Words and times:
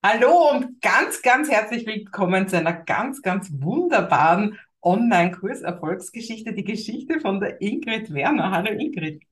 Hallo 0.00 0.50
und 0.52 0.80
ganz, 0.80 1.22
ganz 1.22 1.50
herzlich 1.50 1.84
willkommen 1.84 2.46
zu 2.46 2.56
einer 2.56 2.72
ganz, 2.72 3.20
ganz 3.20 3.50
wunderbaren 3.52 4.56
Online-Kurs-Erfolgsgeschichte, 4.80 6.52
die 6.52 6.62
Geschichte 6.62 7.18
von 7.18 7.40
der 7.40 7.60
Ingrid 7.60 8.14
Werner. 8.14 8.52
Hallo 8.52 8.70
Ingrid. 8.70 9.24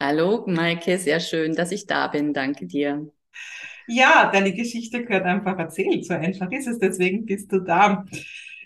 Hallo 0.00 0.42
Maike, 0.46 0.96
sehr 0.96 1.20
schön, 1.20 1.54
dass 1.54 1.72
ich 1.72 1.86
da 1.86 2.06
bin. 2.06 2.32
Danke 2.32 2.64
dir. 2.64 3.06
Ja, 3.86 4.30
deine 4.32 4.54
Geschichte 4.54 5.04
gehört 5.04 5.26
einfach 5.26 5.58
erzählt. 5.58 6.06
So 6.06 6.14
einfach 6.14 6.50
ist 6.52 6.68
es, 6.68 6.78
deswegen 6.78 7.26
bist 7.26 7.52
du 7.52 7.58
da. 7.58 8.06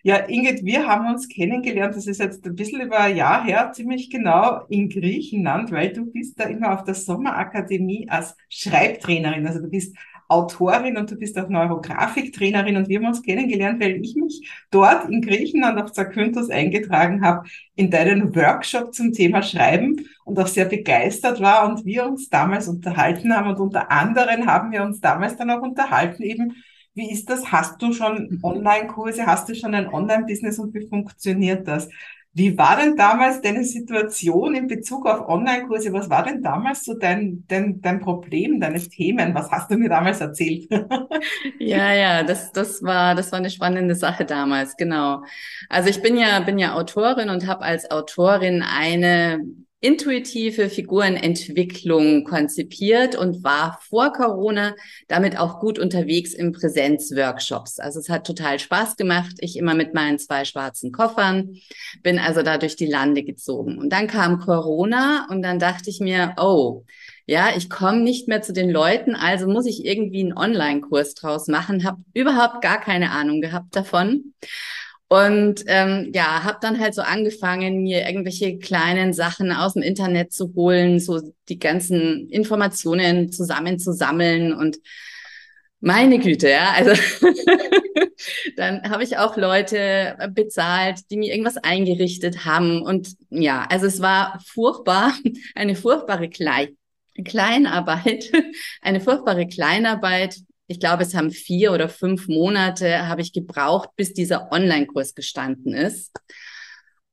Ja, 0.04 0.18
Ingrid, 0.28 0.64
wir 0.64 0.86
haben 0.86 1.12
uns 1.12 1.28
kennengelernt, 1.28 1.96
das 1.96 2.06
ist 2.06 2.20
jetzt 2.20 2.46
ein 2.46 2.54
bisschen 2.54 2.82
über 2.82 3.00
ein 3.00 3.16
Jahr 3.16 3.44
her, 3.44 3.72
ziemlich 3.74 4.10
genau 4.10 4.64
in 4.68 4.88
Griechenland, 4.88 5.72
weil 5.72 5.92
du 5.92 6.06
bist 6.06 6.38
da 6.38 6.44
immer 6.44 6.72
auf 6.72 6.84
der 6.84 6.94
Sommerakademie 6.94 8.08
als 8.08 8.36
Schreibtrainerin. 8.48 9.44
Also 9.44 9.60
du 9.60 9.68
bist 9.68 9.96
Autorin 10.28 10.98
und 10.98 11.10
du 11.10 11.16
bist 11.16 11.38
auch 11.38 11.48
Neurografiktrainerin 11.48 12.76
und 12.76 12.88
wir 12.88 12.98
haben 12.98 13.06
uns 13.06 13.22
kennengelernt, 13.22 13.80
weil 13.80 13.96
ich 13.96 14.14
mich 14.14 14.48
dort 14.70 15.08
in 15.08 15.22
Griechenland 15.22 15.80
auf 15.80 15.92
Zakynthos 15.92 16.50
eingetragen 16.50 17.22
habe 17.22 17.48
in 17.74 17.90
deinen 17.90 18.34
Workshop 18.36 18.94
zum 18.94 19.12
Thema 19.12 19.42
Schreiben 19.42 20.06
und 20.24 20.38
auch 20.38 20.46
sehr 20.46 20.66
begeistert 20.66 21.40
war 21.40 21.66
und 21.68 21.86
wir 21.86 22.06
uns 22.06 22.28
damals 22.28 22.68
unterhalten 22.68 23.34
haben 23.34 23.48
und 23.48 23.58
unter 23.58 23.90
anderem 23.90 24.46
haben 24.46 24.70
wir 24.70 24.82
uns 24.82 25.00
damals 25.00 25.36
dann 25.36 25.50
auch 25.50 25.62
unterhalten 25.62 26.22
eben, 26.22 26.54
wie 26.94 27.10
ist 27.10 27.30
das? 27.30 27.52
Hast 27.52 27.80
du 27.80 27.92
schon 27.92 28.40
Online-Kurse? 28.42 29.24
Hast 29.24 29.48
du 29.48 29.54
schon 29.54 29.74
ein 29.74 29.88
Online-Business 29.88 30.58
und 30.58 30.74
wie 30.74 30.86
funktioniert 30.88 31.66
das? 31.68 31.88
Wie 32.34 32.56
war 32.56 32.76
denn 32.76 32.96
damals 32.96 33.40
deine 33.40 33.64
Situation 33.64 34.54
in 34.54 34.68
Bezug 34.68 35.06
auf 35.06 35.28
Online-Kurse? 35.28 35.92
Was 35.92 36.08
war 36.08 36.24
denn 36.24 36.42
damals 36.42 36.84
so 36.84 36.94
dein, 36.94 37.44
dein, 37.48 37.80
dein 37.80 38.00
Problem, 38.00 38.60
deine 38.60 38.80
Themen? 38.80 39.34
Was 39.34 39.50
hast 39.50 39.70
du 39.70 39.76
mir 39.76 39.88
damals 39.88 40.20
erzählt? 40.20 40.68
Ja, 41.60 41.92
ja, 41.92 42.22
das, 42.22 42.52
das 42.52 42.82
war, 42.82 43.14
das 43.16 43.32
war 43.32 43.38
eine 43.38 43.50
spannende 43.50 43.94
Sache 43.96 44.24
damals, 44.24 44.76
genau. 44.76 45.22
Also 45.68 45.88
ich 45.88 46.02
bin 46.02 46.16
ja, 46.16 46.38
bin 46.40 46.58
ja 46.58 46.74
Autorin 46.74 47.30
und 47.30 47.46
habe 47.48 47.62
als 47.64 47.90
Autorin 47.90 48.62
eine 48.62 49.40
intuitive 49.80 50.68
Figurenentwicklung 50.70 52.24
konzipiert 52.24 53.14
und 53.14 53.44
war 53.44 53.78
vor 53.88 54.12
Corona 54.12 54.74
damit 55.06 55.38
auch 55.38 55.60
gut 55.60 55.78
unterwegs 55.78 56.34
im 56.34 56.52
Präsenzworkshops. 56.52 57.78
Also 57.78 58.00
es 58.00 58.08
hat 58.08 58.26
total 58.26 58.58
Spaß 58.58 58.96
gemacht. 58.96 59.36
Ich 59.38 59.56
immer 59.56 59.74
mit 59.74 59.94
meinen 59.94 60.18
zwei 60.18 60.44
schwarzen 60.44 60.90
Koffern 60.90 61.54
bin 62.02 62.18
also 62.18 62.42
da 62.42 62.58
durch 62.58 62.74
die 62.74 62.86
Lande 62.86 63.22
gezogen. 63.22 63.78
Und 63.78 63.90
dann 63.90 64.08
kam 64.08 64.40
Corona 64.40 65.28
und 65.30 65.42
dann 65.42 65.60
dachte 65.60 65.90
ich 65.90 66.00
mir, 66.00 66.34
oh, 66.38 66.84
ja, 67.26 67.50
ich 67.56 67.70
komme 67.70 68.00
nicht 68.00 68.26
mehr 68.26 68.42
zu 68.42 68.52
den 68.52 68.70
Leuten, 68.70 69.14
also 69.14 69.46
muss 69.46 69.66
ich 69.66 69.84
irgendwie 69.84 70.22
einen 70.22 70.36
Online-Kurs 70.36 71.14
draus 71.14 71.46
machen, 71.46 71.84
habe 71.84 72.02
überhaupt 72.14 72.62
gar 72.62 72.80
keine 72.80 73.10
Ahnung 73.10 73.42
gehabt 73.42 73.76
davon 73.76 74.32
und 75.08 75.64
ähm, 75.66 76.10
ja, 76.14 76.44
habe 76.44 76.58
dann 76.60 76.78
halt 76.78 76.94
so 76.94 77.02
angefangen, 77.02 77.82
mir 77.82 78.06
irgendwelche 78.06 78.58
kleinen 78.58 79.12
Sachen 79.14 79.52
aus 79.52 79.72
dem 79.72 79.82
Internet 79.82 80.32
zu 80.32 80.52
holen, 80.54 81.00
so 81.00 81.20
die 81.48 81.58
ganzen 81.58 82.28
Informationen 82.28 83.32
zusammenzusammeln 83.32 84.52
und 84.52 84.78
meine 85.80 86.18
Güte, 86.18 86.50
ja, 86.50 86.72
also 86.72 86.90
dann 88.56 88.82
habe 88.90 89.04
ich 89.04 89.16
auch 89.16 89.36
Leute 89.36 90.16
bezahlt, 90.34 91.02
die 91.10 91.16
mir 91.16 91.30
irgendwas 91.30 91.56
eingerichtet 91.56 92.44
haben. 92.44 92.82
Und 92.82 93.14
ja, 93.30 93.64
also 93.70 93.86
es 93.86 94.00
war 94.00 94.40
furchtbar, 94.44 95.14
eine 95.54 95.76
furchtbare 95.76 96.28
Klei 96.28 96.74
Kleinarbeit, 97.24 98.30
eine 98.82 99.00
furchtbare 99.00 99.46
Kleinarbeit, 99.46 100.36
ich 100.68 100.78
glaube, 100.78 101.02
es 101.02 101.14
haben 101.14 101.30
vier 101.30 101.72
oder 101.72 101.88
fünf 101.88 102.28
Monate 102.28 103.08
habe 103.08 103.22
ich 103.22 103.32
gebraucht, 103.32 103.90
bis 103.96 104.12
dieser 104.12 104.52
Online-Kurs 104.52 105.14
gestanden 105.14 105.74
ist. 105.74 106.12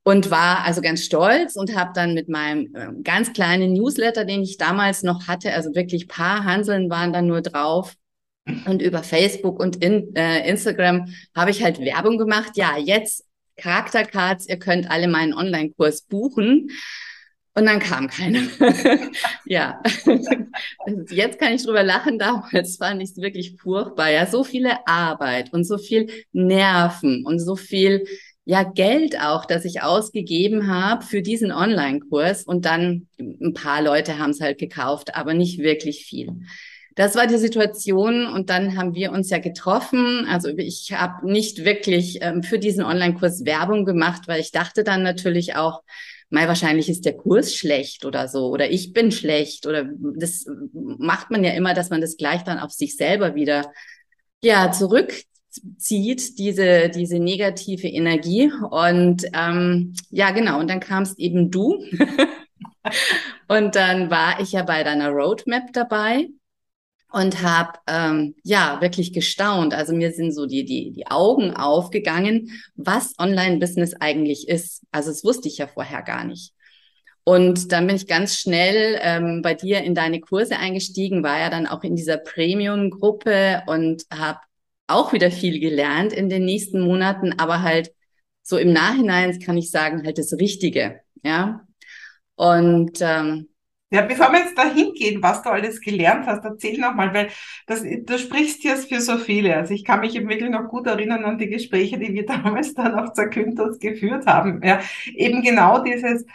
Und 0.03 0.29
war 0.29 0.63
also 0.63 0.81
ganz 0.81 1.03
stolz 1.03 1.55
und 1.55 1.75
habe 1.75 1.91
dann 1.95 2.13
mit 2.13 2.29
meinem 2.29 2.75
äh, 2.75 3.01
ganz 3.01 3.33
kleinen 3.33 3.73
Newsletter, 3.73 4.23
den 4.23 4.43
ich 4.43 4.57
damals 4.57 5.01
noch 5.01 5.27
hatte, 5.27 5.51
also 5.53 5.73
wirklich 5.73 6.07
paar 6.07 6.43
Hanseln 6.43 6.91
waren 6.91 7.11
dann 7.11 7.25
nur 7.25 7.41
drauf, 7.41 7.95
und 8.65 8.81
über 8.81 9.03
Facebook 9.03 9.59
und 9.59 9.77
in, 9.83 10.15
äh, 10.15 10.47
Instagram 10.47 11.07
habe 11.35 11.51
ich 11.51 11.63
halt 11.63 11.79
Werbung 11.79 12.17
gemacht. 12.17 12.51
Ja, 12.55 12.77
jetzt 12.77 13.25
Charaktercards, 13.57 14.47
ihr 14.47 14.59
könnt 14.59 14.89
alle 14.89 15.07
meinen 15.07 15.33
Online-Kurs 15.33 16.03
buchen. 16.03 16.69
Und 17.57 17.65
dann 17.65 17.79
kam 17.79 18.09
keiner. 18.09 18.41
ja, 19.45 19.81
jetzt 21.09 21.39
kann 21.39 21.53
ich 21.53 21.63
drüber 21.63 21.83
lachen. 21.83 22.19
Damals 22.19 22.75
fand 22.75 23.01
ich 23.01 23.11
es 23.11 23.17
wirklich 23.17 23.55
furchtbar. 23.57 24.11
Ja, 24.11 24.25
so 24.25 24.43
viele 24.43 24.85
Arbeit 24.85 25.53
und 25.53 25.63
so 25.63 25.77
viel 25.77 26.09
Nerven 26.33 27.25
und 27.25 27.39
so 27.39 27.55
viel 27.55 28.03
ja 28.43 28.63
Geld 28.63 29.19
auch, 29.19 29.45
das 29.45 29.63
ich 29.63 29.81
ausgegeben 29.81 30.67
habe 30.67 31.05
für 31.05 31.21
diesen 31.21 31.53
Online-Kurs. 31.53 32.43
Und 32.43 32.65
dann 32.65 33.07
ein 33.19 33.53
paar 33.53 33.81
Leute 33.81 34.19
haben 34.19 34.31
es 34.31 34.41
halt 34.41 34.59
gekauft, 34.59 35.15
aber 35.15 35.33
nicht 35.33 35.59
wirklich 35.59 36.05
viel. 36.05 36.33
Das 36.95 37.15
war 37.15 37.25
die 37.25 37.37
Situation 37.37 38.27
und 38.27 38.49
dann 38.49 38.77
haben 38.77 38.95
wir 38.95 39.11
uns 39.11 39.29
ja 39.29 39.37
getroffen. 39.37 40.27
Also 40.29 40.49
ich 40.57 40.93
habe 40.93 41.29
nicht 41.29 41.63
wirklich 41.63 42.19
ähm, 42.21 42.43
für 42.43 42.59
diesen 42.59 42.83
Online-Kurs 42.83 43.45
Werbung 43.45 43.85
gemacht, 43.85 44.23
weil 44.27 44.41
ich 44.41 44.51
dachte 44.51 44.83
dann 44.83 45.03
natürlich 45.03 45.55
auch, 45.55 45.83
mal 46.29 46.47
wahrscheinlich 46.47 46.89
ist 46.89 47.05
der 47.05 47.15
Kurs 47.15 47.55
schlecht 47.55 48.05
oder 48.05 48.27
so 48.27 48.47
oder 48.47 48.69
ich 48.69 48.93
bin 48.93 49.11
schlecht 49.11 49.67
oder 49.67 49.87
das 50.15 50.45
macht 50.73 51.31
man 51.31 51.43
ja 51.43 51.51
immer, 51.51 51.73
dass 51.73 51.89
man 51.89 52.01
das 52.01 52.17
gleich 52.17 52.43
dann 52.43 52.59
auf 52.59 52.71
sich 52.71 52.95
selber 52.95 53.35
wieder 53.35 53.71
ja 54.43 54.71
zurückzieht 54.71 56.37
diese 56.37 56.89
diese 56.89 57.19
negative 57.19 57.87
Energie. 57.87 58.51
Und 58.69 59.25
ähm, 59.33 59.93
ja 60.09 60.31
genau 60.31 60.59
und 60.59 60.69
dann 60.69 60.79
kamst 60.79 61.19
eben 61.19 61.51
du. 61.51 61.83
Und 63.47 63.75
dann 63.75 64.09
war 64.11 64.39
ich 64.39 64.51
ja 64.51 64.63
bei 64.63 64.83
deiner 64.83 65.09
Roadmap 65.09 65.73
dabei 65.73 66.27
und 67.15 67.41
habe 67.41 67.79
ähm, 67.87 68.35
ja 68.43 68.81
wirklich 68.81 69.13
gestaunt. 69.13 69.73
Also 69.73 69.93
mir 69.95 70.11
sind 70.11 70.33
so 70.33 70.45
die 70.45 70.65
die 70.65 70.91
die 70.91 71.07
Augen 71.07 71.55
aufgegangen, 71.55 72.51
was 72.75 73.17
Online-Business 73.17 73.93
eigentlich 74.01 74.49
ist. 74.49 74.83
Also 74.91 75.11
das 75.11 75.23
wusste 75.23 75.47
ich 75.47 75.57
ja 75.57 75.67
vorher 75.67 76.01
gar 76.01 76.25
nicht. 76.25 76.51
Und 77.23 77.71
dann 77.71 77.87
bin 77.87 77.95
ich 77.95 78.07
ganz 78.07 78.37
schnell 78.37 78.99
ähm, 79.01 79.41
bei 79.41 79.53
dir 79.53 79.81
in 79.81 79.95
deine 79.95 80.19
Kurse 80.19 80.57
eingestiegen, 80.57 81.23
war 81.23 81.39
ja 81.39 81.49
dann 81.49 81.67
auch 81.67 81.83
in 81.83 81.95
dieser 81.95 82.17
Premium-Gruppe 82.17 83.63
und 83.65 84.03
habe 84.13 84.39
auch 84.87 85.13
wieder 85.13 85.31
viel 85.31 85.61
gelernt 85.61 86.11
in 86.11 86.27
den 86.27 86.43
nächsten 86.43 86.81
Monaten, 86.81 87.33
aber 87.39 87.61
halt 87.61 87.93
so 88.43 88.57
im 88.57 88.73
Nachhinein 88.73 89.39
kann 89.39 89.57
ich 89.57 89.71
sagen, 89.71 90.03
halt 90.05 90.17
das 90.17 90.33
Richtige, 90.33 90.99
ja. 91.23 91.61
Und 92.35 92.97
ähm, 92.99 93.47
ja, 93.95 94.01
bevor 94.01 94.29
wir 94.33 94.39
jetzt 94.39 94.57
dahin 94.57 94.91
gehen, 94.93 95.23
was 95.23 95.41
du 95.41 95.49
alles 95.49 95.79
gelernt 95.79 96.27
hast, 96.27 96.43
erzähl 96.43 96.77
nochmal, 96.77 97.13
weil 97.13 97.29
das, 97.65 97.81
du 97.81 98.19
sprichst 98.19 98.65
jetzt 98.65 98.89
für 98.89 98.99
so 98.99 99.17
viele. 99.17 99.55
Also 99.55 99.73
ich 99.73 99.85
kann 99.85 100.01
mich 100.01 100.15
eben 100.15 100.27
wirklich 100.27 100.49
noch 100.49 100.67
gut 100.67 100.85
erinnern 100.85 101.23
an 101.23 101.37
die 101.37 101.47
Gespräche, 101.47 101.97
die 101.97 102.13
wir 102.13 102.25
damals 102.27 102.73
dann 102.73 102.95
auf 102.95 103.13
Zakynthos 103.13 103.79
geführt 103.79 104.25
haben. 104.25 104.61
Ja, 104.63 104.81
eben 105.13 105.41
genau 105.41 105.81
dieses 105.81 106.25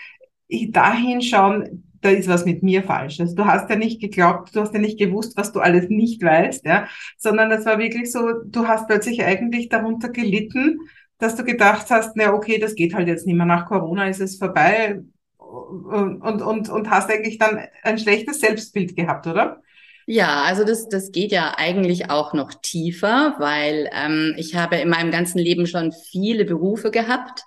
dahin 0.48 1.20
schauen, 1.20 1.84
da 2.00 2.08
ist 2.08 2.28
was 2.28 2.46
mit 2.46 2.62
mir 2.62 2.82
falsch. 2.82 3.20
Also 3.20 3.34
du 3.34 3.44
hast 3.44 3.68
ja 3.68 3.76
nicht 3.76 4.00
geglaubt, 4.00 4.56
du 4.56 4.60
hast 4.62 4.72
ja 4.72 4.80
nicht 4.80 4.98
gewusst, 4.98 5.36
was 5.36 5.52
du 5.52 5.60
alles 5.60 5.90
nicht 5.90 6.22
weißt, 6.22 6.64
ja, 6.64 6.88
sondern 7.18 7.52
es 7.52 7.66
war 7.66 7.78
wirklich 7.78 8.10
so, 8.10 8.32
du 8.42 8.66
hast 8.66 8.88
plötzlich 8.88 9.22
eigentlich 9.22 9.68
darunter 9.68 10.08
gelitten, 10.08 10.80
dass 11.18 11.36
du 11.36 11.44
gedacht 11.44 11.90
hast, 11.90 12.16
na 12.16 12.32
okay, 12.32 12.58
das 12.58 12.74
geht 12.74 12.94
halt 12.94 13.06
jetzt 13.06 13.26
nicht 13.26 13.36
mehr. 13.36 13.44
Nach 13.44 13.66
Corona 13.66 14.08
ist 14.08 14.20
es 14.20 14.38
vorbei 14.38 15.02
und, 15.50 16.42
und, 16.42 16.68
und 16.68 16.90
hast 16.90 17.10
eigentlich 17.10 17.38
dann 17.38 17.66
ein 17.82 17.98
schlechtes 17.98 18.40
Selbstbild 18.40 18.96
gehabt, 18.96 19.26
oder? 19.26 19.62
Ja, 20.06 20.42
also 20.42 20.64
das, 20.64 20.88
das 20.88 21.12
geht 21.12 21.30
ja 21.30 21.54
eigentlich 21.56 22.10
auch 22.10 22.32
noch 22.32 22.52
tiefer, 22.54 23.36
weil 23.38 23.88
ähm, 23.92 24.34
ich 24.36 24.56
habe 24.56 24.76
in 24.76 24.88
meinem 24.88 25.10
ganzen 25.10 25.38
Leben 25.38 25.66
schon 25.66 25.92
viele 25.92 26.44
Berufe 26.44 26.90
gehabt. 26.90 27.44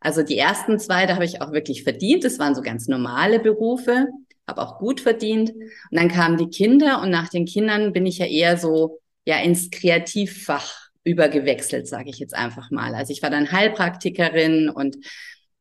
Also 0.00 0.22
die 0.22 0.38
ersten 0.38 0.78
zwei, 0.78 1.06
da 1.06 1.14
habe 1.14 1.24
ich 1.24 1.42
auch 1.42 1.52
wirklich 1.52 1.84
verdient. 1.84 2.24
Das 2.24 2.38
waren 2.38 2.54
so 2.54 2.62
ganz 2.62 2.88
normale 2.88 3.38
Berufe, 3.38 4.08
habe 4.48 4.62
auch 4.62 4.78
gut 4.78 5.00
verdient. 5.00 5.50
Und 5.50 5.68
dann 5.92 6.08
kamen 6.08 6.36
die 6.36 6.48
Kinder 6.48 7.00
und 7.02 7.10
nach 7.10 7.28
den 7.28 7.44
Kindern 7.44 7.92
bin 7.92 8.06
ich 8.06 8.18
ja 8.18 8.26
eher 8.26 8.56
so 8.56 8.98
ja 9.24 9.38
ins 9.38 9.70
Kreativfach 9.70 10.88
übergewechselt, 11.04 11.86
sage 11.86 12.10
ich 12.10 12.18
jetzt 12.18 12.34
einfach 12.34 12.70
mal. 12.70 12.94
Also 12.94 13.12
ich 13.12 13.22
war 13.22 13.30
dann 13.30 13.52
Heilpraktikerin 13.52 14.68
und 14.68 14.96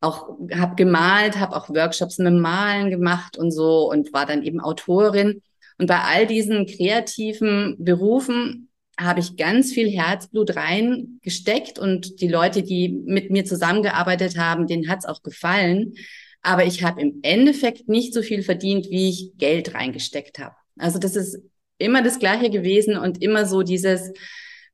auch 0.01 0.37
habe 0.53 0.75
gemalt, 0.75 1.39
habe 1.39 1.55
auch 1.55 1.69
Workshops 1.69 2.17
mit 2.19 2.33
Malen 2.33 2.89
gemacht 2.89 3.37
und 3.37 3.51
so 3.51 3.89
und 3.89 4.13
war 4.13 4.25
dann 4.25 4.43
eben 4.43 4.61
Autorin. 4.61 5.41
Und 5.77 5.87
bei 5.87 5.99
all 5.99 6.27
diesen 6.27 6.65
kreativen 6.65 7.75
Berufen 7.79 8.69
habe 8.99 9.21
ich 9.21 9.37
ganz 9.37 9.71
viel 9.71 9.89
Herzblut 9.89 10.55
reingesteckt 10.55 11.79
und 11.79 12.21
die 12.21 12.27
Leute, 12.27 12.63
die 12.63 12.89
mit 12.89 13.31
mir 13.31 13.45
zusammengearbeitet 13.45 14.37
haben, 14.37 14.67
denen 14.67 14.89
hat 14.89 14.99
es 14.99 15.05
auch 15.05 15.23
gefallen. 15.23 15.93
Aber 16.41 16.65
ich 16.65 16.83
habe 16.83 17.01
im 17.01 17.19
Endeffekt 17.21 17.87
nicht 17.87 18.13
so 18.13 18.21
viel 18.21 18.43
verdient, 18.43 18.89
wie 18.89 19.09
ich 19.09 19.37
Geld 19.37 19.73
reingesteckt 19.73 20.39
habe. 20.39 20.55
Also 20.77 20.99
das 20.99 21.15
ist 21.15 21.39
immer 21.77 22.01
das 22.01 22.19
Gleiche 22.19 22.49
gewesen 22.49 22.97
und 22.97 23.21
immer 23.21 23.45
so 23.45 23.63
dieses, 23.63 24.11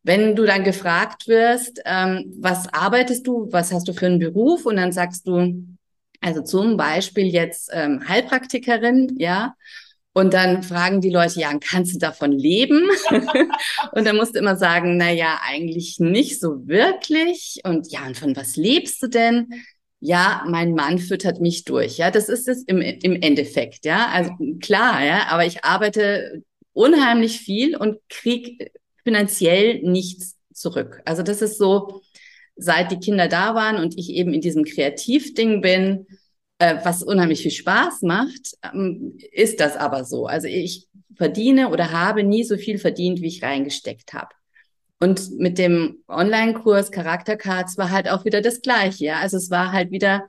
wenn 0.05 0.35
du 0.35 0.45
dann 0.45 0.63
gefragt 0.63 1.27
wirst, 1.27 1.81
ähm, 1.83 2.31
was 2.37 2.71
arbeitest 2.71 3.25
du, 3.25 3.47
was 3.51 3.73
hast 3.73 3.87
du 3.87 3.93
für 3.93 4.05
einen 4.05 4.19
Beruf 4.19 4.67
und 4.67 4.75
dann 4.75 4.91
sagst 4.91 5.27
du, 5.27 5.65
also 6.21 6.43
zum 6.43 6.77
Beispiel 6.77 7.25
jetzt 7.25 7.71
ähm, 7.73 8.07
Heilpraktikerin, 8.07 9.15
ja, 9.17 9.55
und 10.13 10.33
dann 10.33 10.61
fragen 10.63 11.01
die 11.01 11.09
Leute, 11.09 11.39
ja, 11.39 11.51
kannst 11.59 11.95
du 11.95 11.99
davon 11.99 12.31
leben? 12.31 12.87
und 13.91 14.05
dann 14.05 14.15
musst 14.15 14.35
du 14.35 14.39
immer 14.39 14.55
sagen, 14.55 14.95
na 14.95 15.11
ja, 15.11 15.39
eigentlich 15.43 15.99
nicht 15.99 16.39
so 16.39 16.67
wirklich. 16.67 17.59
Und 17.65 17.91
ja, 17.91 18.05
und 18.05 18.15
von 18.15 18.33
was 18.35 18.55
lebst 18.55 19.03
du 19.03 19.07
denn? 19.07 19.49
Ja, 19.99 20.45
mein 20.47 20.73
Mann 20.73 20.99
füttert 20.99 21.41
mich 21.41 21.65
durch. 21.65 21.97
Ja, 21.97 22.11
das 22.11 22.29
ist 22.29 22.47
es 22.47 22.63
im, 22.63 22.79
im 22.79 23.21
Endeffekt. 23.21 23.85
Ja, 23.85 24.07
also 24.07 24.31
klar, 24.61 25.03
ja, 25.03 25.27
aber 25.29 25.45
ich 25.45 25.65
arbeite 25.65 26.43
unheimlich 26.71 27.39
viel 27.39 27.75
und 27.75 27.97
krieg 28.07 28.71
finanziell 29.05 29.81
nichts 29.83 30.35
zurück. 30.53 31.01
Also 31.05 31.23
das 31.23 31.41
ist 31.41 31.57
so, 31.57 32.01
seit 32.57 32.91
die 32.91 32.99
Kinder 32.99 33.29
da 33.29 33.55
waren 33.55 33.77
und 33.77 33.97
ich 33.97 34.09
eben 34.09 34.33
in 34.33 34.41
diesem 34.41 34.65
Kreativding 34.65 35.61
bin, 35.61 36.07
äh, 36.57 36.77
was 36.83 37.03
unheimlich 37.03 37.41
viel 37.41 37.51
Spaß 37.51 38.01
macht, 38.01 38.55
ähm, 38.73 39.17
ist 39.31 39.59
das 39.59 39.77
aber 39.77 40.03
so. 40.03 40.25
Also 40.25 40.47
ich 40.47 40.87
verdiene 41.15 41.69
oder 41.69 41.91
habe 41.91 42.23
nie 42.23 42.43
so 42.43 42.57
viel 42.57 42.77
verdient, 42.77 43.21
wie 43.21 43.27
ich 43.27 43.43
reingesteckt 43.43 44.13
habe. 44.13 44.29
Und 44.99 45.37
mit 45.37 45.57
dem 45.57 46.03
Online-Kurs 46.07 46.91
Charaktercards 46.91 47.77
war 47.77 47.91
halt 47.91 48.09
auch 48.09 48.25
wieder 48.25 48.41
das 48.41 48.61
Gleiche. 48.61 49.05
Ja? 49.05 49.19
Also 49.19 49.37
es 49.37 49.51
war 49.51 49.71
halt 49.71 49.91
wieder 49.91 50.27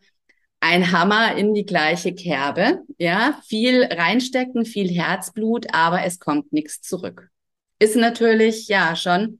ein 0.61 0.90
Hammer 0.90 1.37
in 1.37 1.55
die 1.55 1.64
gleiche 1.64 2.14
Kerbe. 2.14 2.82
Ja, 2.99 3.40
viel 3.46 3.84
reinstecken, 3.84 4.64
viel 4.64 4.90
Herzblut, 4.90 5.67
aber 5.73 6.05
es 6.05 6.19
kommt 6.19 6.52
nichts 6.52 6.81
zurück. 6.81 7.31
Ist 7.78 7.96
natürlich 7.96 8.69
ja 8.69 8.96
schon 8.96 9.38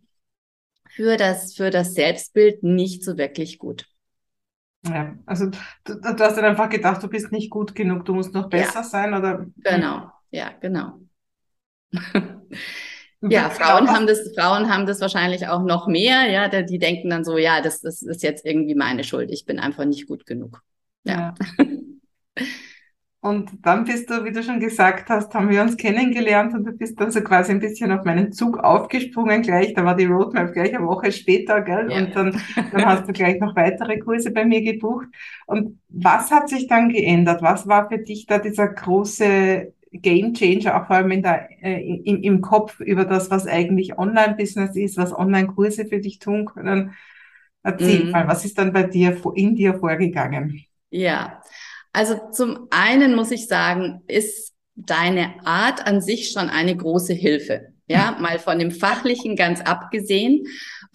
für 0.97 1.17
das, 1.17 1.55
für 1.55 1.71
das 1.71 1.95
Selbstbild 1.95 2.63
nicht 2.63 3.05
so 3.05 3.19
wirklich 3.19 3.59
gut. 3.59 3.87
Ja, 4.87 5.17
also 5.27 5.47
du, 5.85 5.95
du, 5.95 6.19
hast 6.21 6.37
dann 6.37 6.45
einfach 6.45 6.69
gedacht, 6.69 7.03
du 7.03 7.09
bist 7.09 7.33
nicht 7.33 7.51
gut 7.51 7.75
genug, 7.75 8.05
du 8.05 8.15
musst 8.15 8.33
noch 8.35 8.49
besser 8.49 8.81
ja. 8.81 8.85
sein, 8.85 9.15
oder? 9.15 9.47
Genau, 9.57 10.11
ja, 10.31 10.53
genau. 10.61 11.01
ja, 13.21 13.51
Frauen 13.51 13.91
haben 13.91 14.07
das, 14.07 14.33
Frauen 14.35 14.73
haben 14.73 14.87
das 14.87 15.01
wahrscheinlich 15.01 15.49
auch 15.49 15.63
noch 15.63 15.87
mehr, 15.87 16.31
ja, 16.31 16.49
die 16.63 16.79
denken 16.79 17.11
dann 17.11 17.25
so, 17.25 17.37
ja, 17.37 17.61
das, 17.61 17.81
das 17.81 18.03
ist 18.03 18.23
jetzt 18.23 18.47
irgendwie 18.47 18.75
meine 18.75 19.03
Schuld, 19.03 19.31
ich 19.31 19.45
bin 19.45 19.59
einfach 19.59 19.85
nicht 19.85 20.07
gut 20.07 20.25
genug. 20.25 20.63
Ja. 21.05 21.35
ja. 21.59 21.65
Und 23.27 23.51
dann 23.67 23.83
bist 23.83 24.09
du, 24.09 24.25
wie 24.25 24.31
du 24.31 24.41
schon 24.41 24.61
gesagt 24.61 25.11
hast, 25.11 25.35
haben 25.35 25.51
wir 25.51 25.61
uns 25.61 25.77
kennengelernt 25.77 26.55
und 26.55 26.63
du 26.63 26.71
bist 26.71 27.01
dann 27.01 27.11
so 27.11 27.23
quasi 27.23 27.51
ein 27.51 27.59
bisschen 27.59 27.91
auf 27.91 28.05
meinen 28.05 28.33
Zug 28.33 28.57
aufgesprungen 28.59 29.43
gleich. 29.43 29.75
Da 29.75 29.85
war 29.85 29.97
die 29.97 30.05
Roadmap 30.05 30.53
gleich 30.53 30.73
eine 30.73 30.87
Woche 30.87 31.11
später, 31.11 31.61
gell? 31.63 31.91
Ja. 31.91 31.99
Und 31.99 32.15
dann, 32.15 32.41
dann 32.71 32.87
hast 32.87 33.09
du 33.09 33.13
gleich 33.13 33.41
noch 33.41 33.57
weitere 33.57 33.99
Kurse 33.99 34.31
bei 34.31 34.45
mir 34.45 34.63
gebucht. 34.63 35.09
Und 35.47 35.81
was 35.89 36.31
hat 36.31 36.49
sich 36.49 36.69
dann 36.69 36.89
geändert? 36.89 37.43
Was 37.43 37.67
war 37.67 37.89
für 37.89 37.99
dich 37.99 38.27
da 38.27 38.39
dieser 38.39 38.69
große 38.69 39.73
Game 39.91 40.33
Changer, 40.33 40.81
auch 40.81 40.87
vor 40.87 40.95
allem 40.95 41.11
in 41.11 41.23
der, 41.25 41.49
äh, 41.65 41.81
im, 41.83 42.23
im 42.23 42.41
Kopf 42.41 42.79
über 42.79 43.05
das, 43.05 43.29
was 43.29 43.49
eigentlich 43.49 43.99
Online-Business 43.99 44.77
ist, 44.77 44.99
was 44.99 45.13
Online-Kurse 45.13 45.87
für 45.87 45.99
dich 45.99 46.21
tun 46.21 46.45
können? 46.45 46.93
Erzähl 47.65 48.05
mhm. 48.05 48.11
mal, 48.13 48.29
was 48.29 48.45
ist 48.45 48.57
dann 48.57 48.73
bei 48.73 48.85
dir, 48.85 49.21
in 49.35 49.57
dir 49.57 49.75
vorgegangen? 49.75 50.63
Ja, 50.91 51.43
also 51.97 52.21
zum 52.31 52.69
einen 52.69 53.15
muss 53.15 53.31
ich 53.31 53.49
sagen, 53.49 54.03
ist 54.07 54.53
deine 54.75 55.35
Art 55.47 55.87
an 55.87 56.03
sich 56.03 56.31
schon 56.31 56.51
eine 56.51 56.77
große 56.77 57.15
Hilfe. 57.15 57.69
Ja, 57.89 58.19
mal 58.21 58.39
von 58.39 58.59
dem 58.59 58.71
Fachlichen 58.71 59.35
ganz 59.35 59.63
abgesehen, 59.63 60.45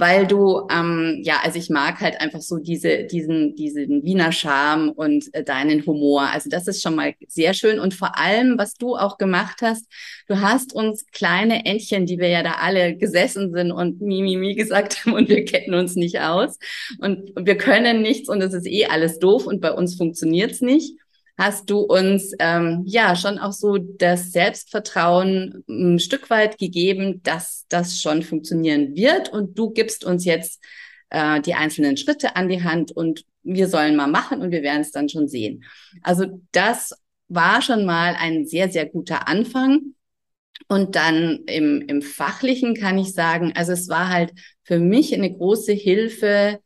weil 0.01 0.25
du, 0.25 0.67
ähm, 0.71 1.19
ja, 1.21 1.41
also 1.43 1.59
ich 1.59 1.69
mag 1.69 2.01
halt 2.01 2.19
einfach 2.19 2.41
so 2.41 2.57
diese, 2.57 3.03
diesen, 3.03 3.55
diesen 3.55 4.03
Wiener 4.03 4.31
Charme 4.31 4.89
und 4.89 5.31
äh, 5.35 5.43
deinen 5.43 5.85
Humor. 5.85 6.23
Also 6.23 6.49
das 6.49 6.67
ist 6.67 6.81
schon 6.81 6.95
mal 6.95 7.13
sehr 7.27 7.53
schön. 7.53 7.79
Und 7.79 7.93
vor 7.93 8.17
allem, 8.17 8.57
was 8.57 8.73
du 8.73 8.95
auch 8.95 9.19
gemacht 9.19 9.57
hast, 9.61 9.85
du 10.27 10.41
hast 10.41 10.73
uns 10.73 11.05
kleine 11.11 11.67
Entchen, 11.67 12.07
die 12.07 12.17
wir 12.17 12.29
ja 12.29 12.41
da 12.41 12.53
alle 12.53 12.97
gesessen 12.97 13.53
sind 13.53 13.71
und 13.71 14.01
Mimimi 14.01 14.37
mi, 14.37 14.47
mi 14.47 14.55
gesagt 14.55 15.05
haben 15.05 15.13
und 15.13 15.29
wir 15.29 15.45
kennen 15.45 15.75
uns 15.75 15.95
nicht 15.95 16.19
aus 16.19 16.57
und 16.97 17.33
wir 17.39 17.55
können 17.55 18.01
nichts 18.01 18.27
und 18.27 18.41
es 18.41 18.55
ist 18.55 18.65
eh 18.65 18.87
alles 18.87 19.19
doof 19.19 19.45
und 19.45 19.61
bei 19.61 19.71
uns 19.71 19.97
funktioniert's 19.97 20.61
nicht 20.61 20.95
hast 21.41 21.71
du 21.71 21.79
uns 21.79 22.33
ähm, 22.37 22.83
ja 22.85 23.15
schon 23.15 23.39
auch 23.39 23.51
so 23.51 23.79
das 23.79 24.31
Selbstvertrauen 24.31 25.63
ein 25.67 25.97
Stück 25.97 26.29
weit 26.29 26.59
gegeben, 26.59 27.23
dass 27.23 27.65
das 27.67 27.99
schon 27.99 28.21
funktionieren 28.21 28.95
wird. 28.95 29.29
Und 29.29 29.57
du 29.57 29.71
gibst 29.71 30.05
uns 30.05 30.23
jetzt 30.23 30.63
äh, 31.09 31.41
die 31.41 31.55
einzelnen 31.55 31.97
Schritte 31.97 32.35
an 32.35 32.47
die 32.47 32.63
Hand 32.63 32.91
und 32.91 33.25
wir 33.41 33.67
sollen 33.67 33.95
mal 33.95 34.05
machen 34.05 34.39
und 34.39 34.51
wir 34.51 34.61
werden 34.61 34.81
es 34.81 34.91
dann 34.91 35.09
schon 35.09 35.27
sehen. 35.27 35.63
Also 36.03 36.41
das 36.51 36.93
war 37.27 37.63
schon 37.63 37.85
mal 37.85 38.15
ein 38.19 38.45
sehr, 38.45 38.69
sehr 38.69 38.85
guter 38.85 39.27
Anfang. 39.27 39.95
Und 40.67 40.95
dann 40.95 41.39
im, 41.47 41.81
im 41.87 42.03
Fachlichen 42.03 42.75
kann 42.75 42.99
ich 42.99 43.13
sagen, 43.13 43.51
also 43.55 43.71
es 43.71 43.89
war 43.89 44.09
halt 44.09 44.31
für 44.63 44.77
mich 44.77 45.11
eine 45.11 45.35
große 45.35 45.73
Hilfe, 45.73 46.59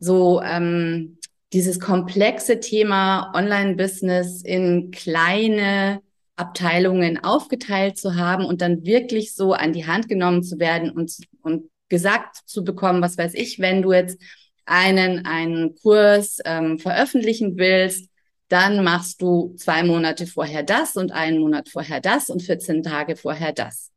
so 0.00 0.42
ähm, 0.42 1.18
dieses 1.54 1.78
komplexe 1.78 2.58
Thema 2.58 3.32
Online-Business 3.32 4.42
in 4.42 4.90
kleine 4.90 6.00
Abteilungen 6.36 7.22
aufgeteilt 7.22 7.96
zu 7.96 8.16
haben 8.16 8.44
und 8.44 8.60
dann 8.60 8.84
wirklich 8.84 9.34
so 9.34 9.52
an 9.52 9.72
die 9.72 9.86
Hand 9.86 10.08
genommen 10.08 10.42
zu 10.42 10.58
werden 10.58 10.90
und, 10.90 11.16
und 11.42 11.70
gesagt 11.88 12.38
zu 12.44 12.64
bekommen, 12.64 13.02
was 13.02 13.16
weiß 13.16 13.34
ich, 13.34 13.60
wenn 13.60 13.82
du 13.82 13.92
jetzt 13.92 14.20
einen, 14.66 15.26
einen 15.26 15.76
Kurs 15.76 16.38
ähm, 16.44 16.80
veröffentlichen 16.80 17.56
willst, 17.56 18.10
dann 18.48 18.82
machst 18.82 19.22
du 19.22 19.54
zwei 19.56 19.84
Monate 19.84 20.26
vorher 20.26 20.64
das 20.64 20.96
und 20.96 21.12
einen 21.12 21.38
Monat 21.38 21.68
vorher 21.68 22.00
das 22.00 22.30
und 22.30 22.42
14 22.42 22.82
Tage 22.82 23.14
vorher 23.14 23.52
das. 23.52 23.93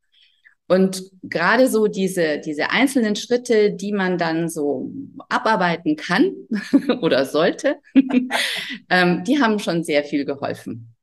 Und 0.68 1.12
gerade 1.24 1.70
so 1.70 1.88
diese, 1.88 2.40
diese 2.40 2.72
einzelnen 2.72 3.16
Schritte, 3.16 3.72
die 3.72 3.94
man 3.94 4.18
dann 4.18 4.50
so 4.50 4.92
abarbeiten 5.30 5.96
kann 5.96 6.34
oder 7.02 7.26
sollte, 7.26 7.78
ähm, 8.90 9.24
die 9.24 9.42
haben 9.42 9.60
schon 9.60 9.84
sehr 9.84 10.04
viel 10.04 10.26
geholfen. 10.26 10.94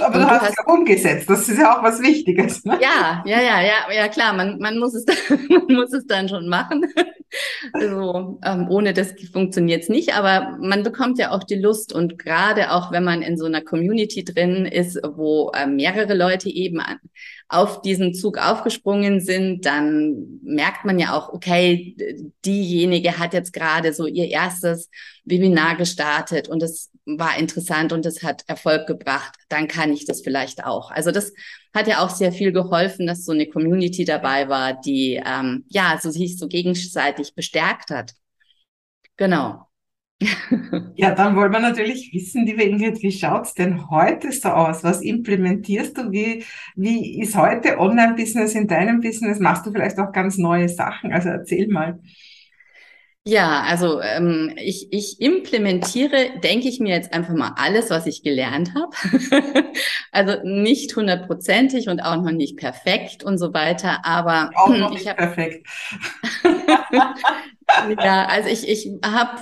Aber 0.00 0.14
du, 0.14 0.20
du 0.20 0.30
hast, 0.30 0.48
es 0.48 0.66
umgesetzt, 0.66 1.28
das 1.28 1.48
ist 1.48 1.58
ja 1.58 1.76
auch 1.76 1.82
was 1.82 2.00
Wichtiges. 2.00 2.64
Ne? 2.64 2.78
Ja, 2.80 3.22
ja, 3.26 3.40
ja, 3.40 3.60
ja, 3.60 3.92
ja, 3.94 4.08
klar, 4.08 4.32
man, 4.32 4.58
man, 4.58 4.78
muss 4.78 4.94
es, 4.94 5.04
man 5.48 5.66
muss 5.68 5.92
es 5.92 6.06
dann 6.06 6.28
schon 6.28 6.48
machen. 6.48 6.86
Also 7.72 8.38
ähm, 8.44 8.66
ohne 8.68 8.92
das 8.92 9.14
funktioniert 9.32 9.84
es 9.84 9.88
nicht, 9.88 10.14
aber 10.14 10.58
man 10.60 10.82
bekommt 10.82 11.18
ja 11.18 11.30
auch 11.30 11.42
die 11.44 11.54
Lust 11.54 11.94
und 11.94 12.18
gerade 12.18 12.72
auch 12.72 12.92
wenn 12.92 13.04
man 13.04 13.22
in 13.22 13.38
so 13.38 13.46
einer 13.46 13.62
Community 13.62 14.22
drin 14.22 14.66
ist, 14.66 15.00
wo 15.02 15.50
äh, 15.54 15.66
mehrere 15.66 16.12
Leute 16.12 16.50
eben 16.50 16.78
an, 16.80 16.98
auf 17.48 17.80
diesen 17.80 18.12
Zug 18.12 18.36
aufgesprungen 18.36 19.20
sind, 19.20 19.64
dann 19.64 20.40
merkt 20.42 20.84
man 20.84 20.98
ja 20.98 21.14
auch, 21.14 21.32
okay, 21.32 21.96
diejenige 22.44 23.18
hat 23.18 23.32
jetzt 23.32 23.54
gerade 23.54 23.94
so 23.94 24.06
ihr 24.06 24.28
erstes 24.28 24.90
Webinar 25.24 25.76
gestartet 25.76 26.48
und 26.48 26.62
es 26.62 26.91
war 27.04 27.36
interessant 27.38 27.92
und 27.92 28.06
es 28.06 28.22
hat 28.22 28.44
Erfolg 28.46 28.86
gebracht, 28.86 29.34
dann 29.48 29.68
kann 29.68 29.92
ich 29.92 30.06
das 30.06 30.22
vielleicht 30.22 30.64
auch. 30.64 30.90
Also 30.90 31.10
das 31.10 31.32
hat 31.74 31.88
ja 31.88 32.04
auch 32.04 32.10
sehr 32.10 32.32
viel 32.32 32.52
geholfen, 32.52 33.06
dass 33.06 33.24
so 33.24 33.32
eine 33.32 33.46
Community 33.48 34.04
dabei 34.04 34.48
war, 34.48 34.80
die 34.80 35.20
ähm, 35.24 35.64
ja 35.68 35.98
so 36.00 36.10
sich 36.10 36.38
so 36.38 36.46
gegenseitig 36.48 37.34
bestärkt 37.34 37.90
hat. 37.90 38.14
Genau. 39.16 39.66
Ja, 40.94 41.14
dann 41.14 41.36
wollen 41.36 41.52
wir 41.52 41.58
natürlich 41.58 42.12
wissen, 42.12 42.46
liebe 42.46 42.62
Ingrid, 42.62 43.02
wie 43.02 43.12
schaut's 43.12 43.54
denn 43.54 43.90
heute 43.90 44.30
so 44.30 44.50
aus? 44.50 44.84
Was 44.84 45.02
implementierst 45.02 45.96
du? 45.98 46.12
Wie, 46.12 46.44
wie 46.76 47.20
ist 47.20 47.36
heute 47.36 47.78
Online-Business 47.78 48.54
in 48.54 48.68
deinem 48.68 49.00
Business? 49.00 49.40
Machst 49.40 49.66
du 49.66 49.72
vielleicht 49.72 49.98
auch 49.98 50.12
ganz 50.12 50.38
neue 50.38 50.68
Sachen? 50.68 51.12
Also 51.12 51.30
erzähl 51.30 51.68
mal. 51.68 51.98
Ja, 53.24 53.62
also 53.62 54.00
ähm, 54.00 54.52
ich, 54.56 54.92
ich 54.92 55.20
implementiere, 55.20 56.40
denke 56.42 56.66
ich 56.66 56.80
mir 56.80 56.96
jetzt 56.96 57.12
einfach 57.12 57.34
mal 57.34 57.52
alles, 57.56 57.88
was 57.88 58.06
ich 58.06 58.24
gelernt 58.24 58.72
habe. 58.74 58.90
also 60.10 60.42
nicht 60.42 60.96
hundertprozentig 60.96 61.88
und 61.88 62.00
auch 62.00 62.16
noch 62.16 62.32
nicht 62.32 62.56
perfekt 62.56 63.22
und 63.22 63.38
so 63.38 63.54
weiter, 63.54 64.04
aber 64.04 64.50
auch 64.56 64.70
noch 64.70 64.90
nicht 64.90 65.08
hab, 65.08 65.18
perfekt. 65.18 65.64
ja, 68.02 68.26
also 68.26 68.48
ich, 68.48 68.68
ich 68.68 68.90
habe, 69.04 69.40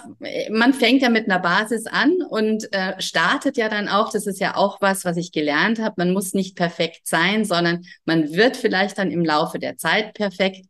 man 0.50 0.74
fängt 0.74 1.00
ja 1.00 1.08
mit 1.08 1.24
einer 1.24 1.40
Basis 1.40 1.86
an 1.86 2.18
und 2.28 2.70
äh, 2.74 3.00
startet 3.00 3.56
ja 3.56 3.70
dann 3.70 3.88
auch, 3.88 4.12
das 4.12 4.26
ist 4.26 4.40
ja 4.40 4.56
auch 4.56 4.82
was, 4.82 5.06
was 5.06 5.16
ich 5.16 5.32
gelernt 5.32 5.78
habe, 5.78 5.94
man 5.96 6.12
muss 6.12 6.34
nicht 6.34 6.54
perfekt 6.54 7.06
sein, 7.06 7.46
sondern 7.46 7.86
man 8.04 8.34
wird 8.34 8.58
vielleicht 8.58 8.98
dann 8.98 9.10
im 9.10 9.24
Laufe 9.24 9.58
der 9.58 9.78
Zeit 9.78 10.12
perfekt. 10.12 10.66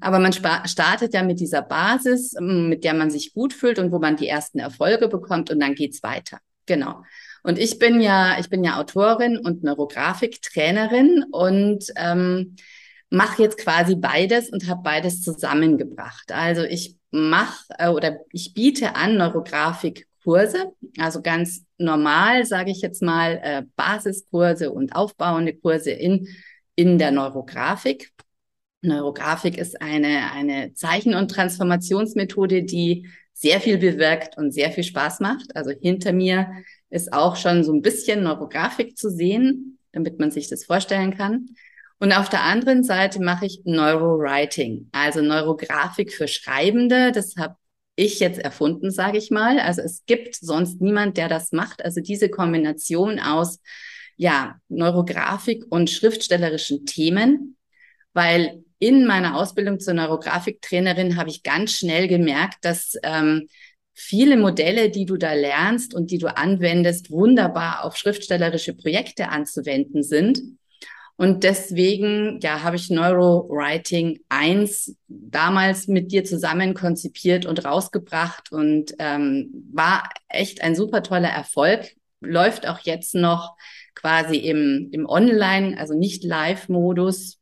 Aber 0.00 0.18
man 0.18 0.32
startet 0.32 1.14
ja 1.14 1.22
mit 1.22 1.40
dieser 1.40 1.62
Basis, 1.62 2.34
mit 2.40 2.84
der 2.84 2.94
man 2.94 3.10
sich 3.10 3.34
gut 3.34 3.52
fühlt 3.52 3.78
und 3.78 3.92
wo 3.92 3.98
man 3.98 4.16
die 4.16 4.28
ersten 4.28 4.58
Erfolge 4.58 5.08
bekommt 5.08 5.50
und 5.50 5.60
dann 5.60 5.74
geht's 5.74 6.02
weiter. 6.02 6.38
Genau. 6.66 7.02
Und 7.42 7.58
ich 7.58 7.78
bin 7.78 8.00
ja, 8.00 8.38
ich 8.38 8.48
bin 8.48 8.62
ja 8.62 8.78
Autorin 8.78 9.36
und 9.36 9.64
Neurografiktrainerin 9.64 11.24
und 11.30 11.86
ähm, 11.96 12.56
mache 13.10 13.42
jetzt 13.42 13.58
quasi 13.58 13.96
beides 13.96 14.48
und 14.50 14.68
habe 14.68 14.82
beides 14.82 15.22
zusammengebracht. 15.22 16.32
Also 16.32 16.62
ich 16.62 16.96
mache 17.10 17.64
äh, 17.78 17.88
oder 17.88 18.20
ich 18.32 18.54
biete 18.54 18.94
an 18.94 19.16
Neurografikkurse, 19.16 20.72
also 20.98 21.20
ganz 21.20 21.64
normal, 21.78 22.46
sage 22.46 22.70
ich 22.70 22.80
jetzt 22.80 23.02
mal, 23.02 23.40
äh, 23.42 23.62
Basiskurse 23.76 24.70
und 24.70 24.94
aufbauende 24.94 25.54
Kurse 25.54 25.90
in, 25.90 26.28
in 26.74 26.98
der 26.98 27.10
Neurografik. 27.10 28.12
Neurografik 28.82 29.56
ist 29.56 29.80
eine, 29.80 30.32
eine 30.32 30.74
Zeichen- 30.74 31.14
und 31.14 31.30
Transformationsmethode, 31.30 32.64
die 32.64 33.08
sehr 33.32 33.60
viel 33.60 33.78
bewirkt 33.78 34.36
und 34.36 34.52
sehr 34.52 34.70
viel 34.70 34.84
Spaß 34.84 35.20
macht. 35.20 35.56
Also 35.56 35.70
hinter 35.70 36.12
mir 36.12 36.52
ist 36.90 37.12
auch 37.12 37.36
schon 37.36 37.64
so 37.64 37.72
ein 37.72 37.82
bisschen 37.82 38.22
Neurografik 38.22 38.98
zu 38.98 39.10
sehen, 39.10 39.78
damit 39.92 40.18
man 40.18 40.30
sich 40.30 40.48
das 40.48 40.64
vorstellen 40.64 41.16
kann. 41.16 41.48
Und 41.98 42.12
auf 42.12 42.28
der 42.28 42.42
anderen 42.42 42.82
Seite 42.82 43.22
mache 43.22 43.46
ich 43.46 43.60
Neurowriting, 43.64 44.88
also 44.92 45.22
Neurografik 45.22 46.12
für 46.12 46.26
Schreibende. 46.26 47.12
Das 47.12 47.36
habe 47.36 47.56
ich 47.94 48.18
jetzt 48.18 48.40
erfunden, 48.40 48.90
sage 48.90 49.18
ich 49.18 49.30
mal. 49.30 49.60
Also 49.60 49.82
es 49.82 50.04
gibt 50.06 50.34
sonst 50.34 50.80
niemand, 50.80 51.16
der 51.16 51.28
das 51.28 51.52
macht. 51.52 51.84
Also 51.84 52.00
diese 52.00 52.28
Kombination 52.28 53.20
aus 53.20 53.60
ja, 54.16 54.56
Neurografik 54.68 55.64
und 55.70 55.90
schriftstellerischen 55.90 56.86
Themen, 56.86 57.56
weil 58.12 58.64
in 58.82 59.06
meiner 59.06 59.36
Ausbildung 59.36 59.78
zur 59.78 59.94
Neurografiktrainerin 59.94 61.16
habe 61.16 61.30
ich 61.30 61.44
ganz 61.44 61.70
schnell 61.70 62.08
gemerkt, 62.08 62.64
dass 62.64 62.96
ähm, 63.04 63.46
viele 63.94 64.36
Modelle, 64.36 64.90
die 64.90 65.04
du 65.04 65.16
da 65.16 65.34
lernst 65.34 65.94
und 65.94 66.10
die 66.10 66.18
du 66.18 66.36
anwendest, 66.36 67.12
wunderbar 67.12 67.84
auf 67.84 67.96
schriftstellerische 67.96 68.74
Projekte 68.74 69.28
anzuwenden 69.28 70.02
sind. 70.02 70.42
Und 71.14 71.44
deswegen, 71.44 72.40
ja, 72.42 72.64
habe 72.64 72.74
ich 72.74 72.90
Neurowriting 72.90 74.18
1 74.28 74.96
damals 75.06 75.86
mit 75.86 76.10
dir 76.10 76.24
zusammen 76.24 76.74
konzipiert 76.74 77.46
und 77.46 77.64
rausgebracht 77.64 78.50
und 78.50 78.96
ähm, 78.98 79.68
war 79.72 80.10
echt 80.28 80.60
ein 80.60 80.74
super 80.74 81.04
toller 81.04 81.28
Erfolg. 81.28 81.92
Läuft 82.20 82.66
auch 82.66 82.80
jetzt 82.80 83.14
noch 83.14 83.54
quasi 83.94 84.38
im, 84.38 84.88
im 84.90 85.06
Online, 85.06 85.78
also 85.78 85.94
nicht 85.94 86.24
Live-Modus. 86.24 87.41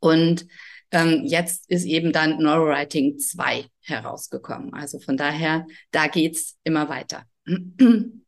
Und 0.00 0.46
ähm, 0.90 1.22
jetzt 1.24 1.68
ist 1.70 1.84
eben 1.84 2.12
dann 2.12 2.38
Neurowriting 2.38 3.18
2 3.18 3.66
herausgekommen. 3.82 4.72
Also 4.74 5.00
von 5.00 5.16
daher, 5.16 5.66
da 5.90 6.06
geht's 6.06 6.56
immer 6.62 6.88
weiter. 6.88 7.24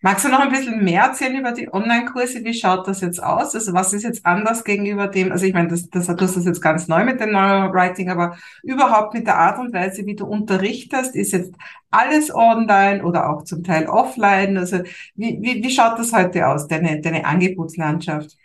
Magst 0.00 0.24
du 0.24 0.28
noch 0.28 0.38
ein 0.38 0.50
bisschen 0.50 0.84
mehr 0.84 1.02
erzählen 1.02 1.40
über 1.40 1.52
die 1.52 1.72
Online-Kurse? 1.72 2.44
Wie 2.44 2.54
schaut 2.54 2.86
das 2.86 3.00
jetzt 3.00 3.20
aus? 3.22 3.54
Also 3.54 3.72
was 3.72 3.92
ist 3.92 4.04
jetzt 4.04 4.24
anders 4.24 4.62
gegenüber 4.62 5.08
dem, 5.08 5.32
also 5.32 5.44
ich 5.44 5.52
meine, 5.52 5.68
das, 5.68 5.90
das, 5.90 6.06
du 6.06 6.16
hast 6.20 6.36
das 6.36 6.44
jetzt 6.44 6.62
ganz 6.62 6.86
neu 6.86 7.04
mit 7.04 7.20
dem 7.20 7.32
Neurowriting, 7.32 8.08
aber 8.08 8.36
überhaupt 8.62 9.14
mit 9.14 9.26
der 9.26 9.38
Art 9.38 9.58
und 9.58 9.72
Weise, 9.72 10.06
wie 10.06 10.14
du 10.14 10.24
unterrichtest, 10.24 11.16
ist 11.16 11.32
jetzt 11.32 11.52
alles 11.90 12.32
online 12.32 13.04
oder 13.04 13.28
auch 13.28 13.42
zum 13.42 13.64
Teil 13.64 13.86
offline? 13.86 14.56
Also 14.56 14.78
wie, 15.16 15.38
wie, 15.40 15.64
wie 15.64 15.70
schaut 15.70 15.98
das 15.98 16.12
heute 16.12 16.46
aus, 16.46 16.68
deine, 16.68 17.00
deine 17.00 17.24
Angebotslandschaft? 17.24 18.36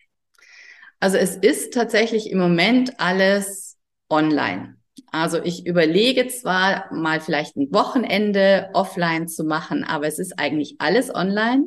Also 1.04 1.18
es 1.18 1.36
ist 1.36 1.74
tatsächlich 1.74 2.32
im 2.32 2.38
Moment 2.38 2.98
alles 2.98 3.78
online. 4.10 4.78
Also 5.12 5.44
ich 5.44 5.68
überlege 5.68 6.30
zwar 6.30 6.86
mal 6.94 7.20
vielleicht 7.20 7.58
ein 7.58 7.74
Wochenende 7.74 8.70
offline 8.72 9.28
zu 9.28 9.44
machen, 9.44 9.84
aber 9.84 10.08
es 10.08 10.18
ist 10.18 10.40
eigentlich 10.40 10.76
alles 10.80 11.14
online. 11.14 11.66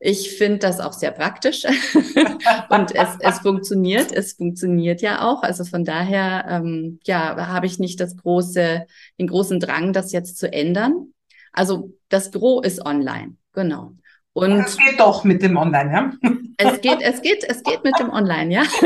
Ich 0.00 0.38
finde 0.38 0.60
das 0.60 0.80
auch 0.80 0.94
sehr 0.94 1.10
praktisch 1.10 1.64
und 2.70 2.94
es, 2.94 3.08
es 3.20 3.40
funktioniert. 3.40 4.10
Es 4.10 4.32
funktioniert 4.32 5.02
ja 5.02 5.20
auch. 5.30 5.42
Also 5.42 5.66
von 5.66 5.84
daher, 5.84 6.46
ähm, 6.48 6.98
ja, 7.04 7.36
habe 7.48 7.66
ich 7.66 7.78
nicht 7.78 8.00
das 8.00 8.16
große, 8.16 8.86
den 9.18 9.26
großen 9.26 9.60
Drang, 9.60 9.92
das 9.92 10.12
jetzt 10.12 10.38
zu 10.38 10.50
ändern. 10.50 11.12
Also 11.52 11.92
das 12.08 12.32
Gros 12.32 12.64
ist 12.64 12.86
online, 12.86 13.36
genau. 13.52 13.92
Und 14.36 14.52
es 14.52 14.76
geht 14.76 15.00
doch 15.00 15.24
mit 15.24 15.40
dem 15.40 15.56
Online, 15.56 15.90
ja? 15.90 16.12
Es 16.58 16.82
geht, 16.82 17.00
es 17.00 17.22
geht, 17.22 17.42
es 17.42 17.62
geht 17.62 17.82
mit 17.84 17.98
dem 17.98 18.10
Online, 18.10 18.52
ja. 18.52 18.62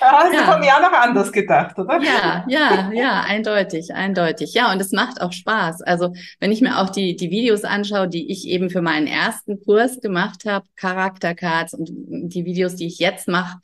Da 0.00 0.12
hast 0.12 0.32
ja. 0.32 0.40
du 0.40 0.52
von 0.52 0.60
mir 0.60 0.78
noch 0.80 0.92
anders 0.92 1.32
gedacht, 1.32 1.76
oder? 1.76 2.00
Ja, 2.00 2.44
ja, 2.46 2.92
ja, 2.92 3.20
eindeutig, 3.22 3.92
eindeutig. 3.92 4.54
Ja, 4.54 4.72
und 4.72 4.80
es 4.80 4.92
macht 4.92 5.20
auch 5.20 5.32
Spaß. 5.32 5.82
Also, 5.82 6.12
wenn 6.38 6.52
ich 6.52 6.60
mir 6.60 6.78
auch 6.78 6.88
die, 6.88 7.16
die 7.16 7.30
Videos 7.30 7.64
anschaue, 7.64 8.06
die 8.06 8.30
ich 8.30 8.46
eben 8.46 8.70
für 8.70 8.80
meinen 8.80 9.08
ersten 9.08 9.60
Kurs 9.64 10.00
gemacht 10.00 10.44
habe, 10.46 10.64
Charaktercards 10.76 11.74
und 11.74 11.90
die 11.90 12.44
Videos, 12.44 12.76
die 12.76 12.86
ich 12.86 13.00
jetzt 13.00 13.26
mache, 13.26 13.58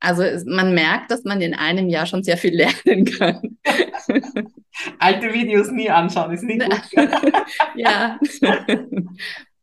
also 0.00 0.24
man 0.46 0.74
merkt, 0.74 1.12
dass 1.12 1.22
man 1.22 1.40
in 1.40 1.54
einem 1.54 1.88
Jahr 1.88 2.06
schon 2.06 2.24
sehr 2.24 2.36
viel 2.36 2.56
lernen 2.56 3.04
kann. 3.04 3.58
Alte 4.98 5.32
Videos 5.32 5.70
nie 5.70 5.88
anschauen, 5.88 6.32
ist 6.32 6.42
nicht 6.42 6.60
gut. 6.96 7.32
ja. 7.76 8.18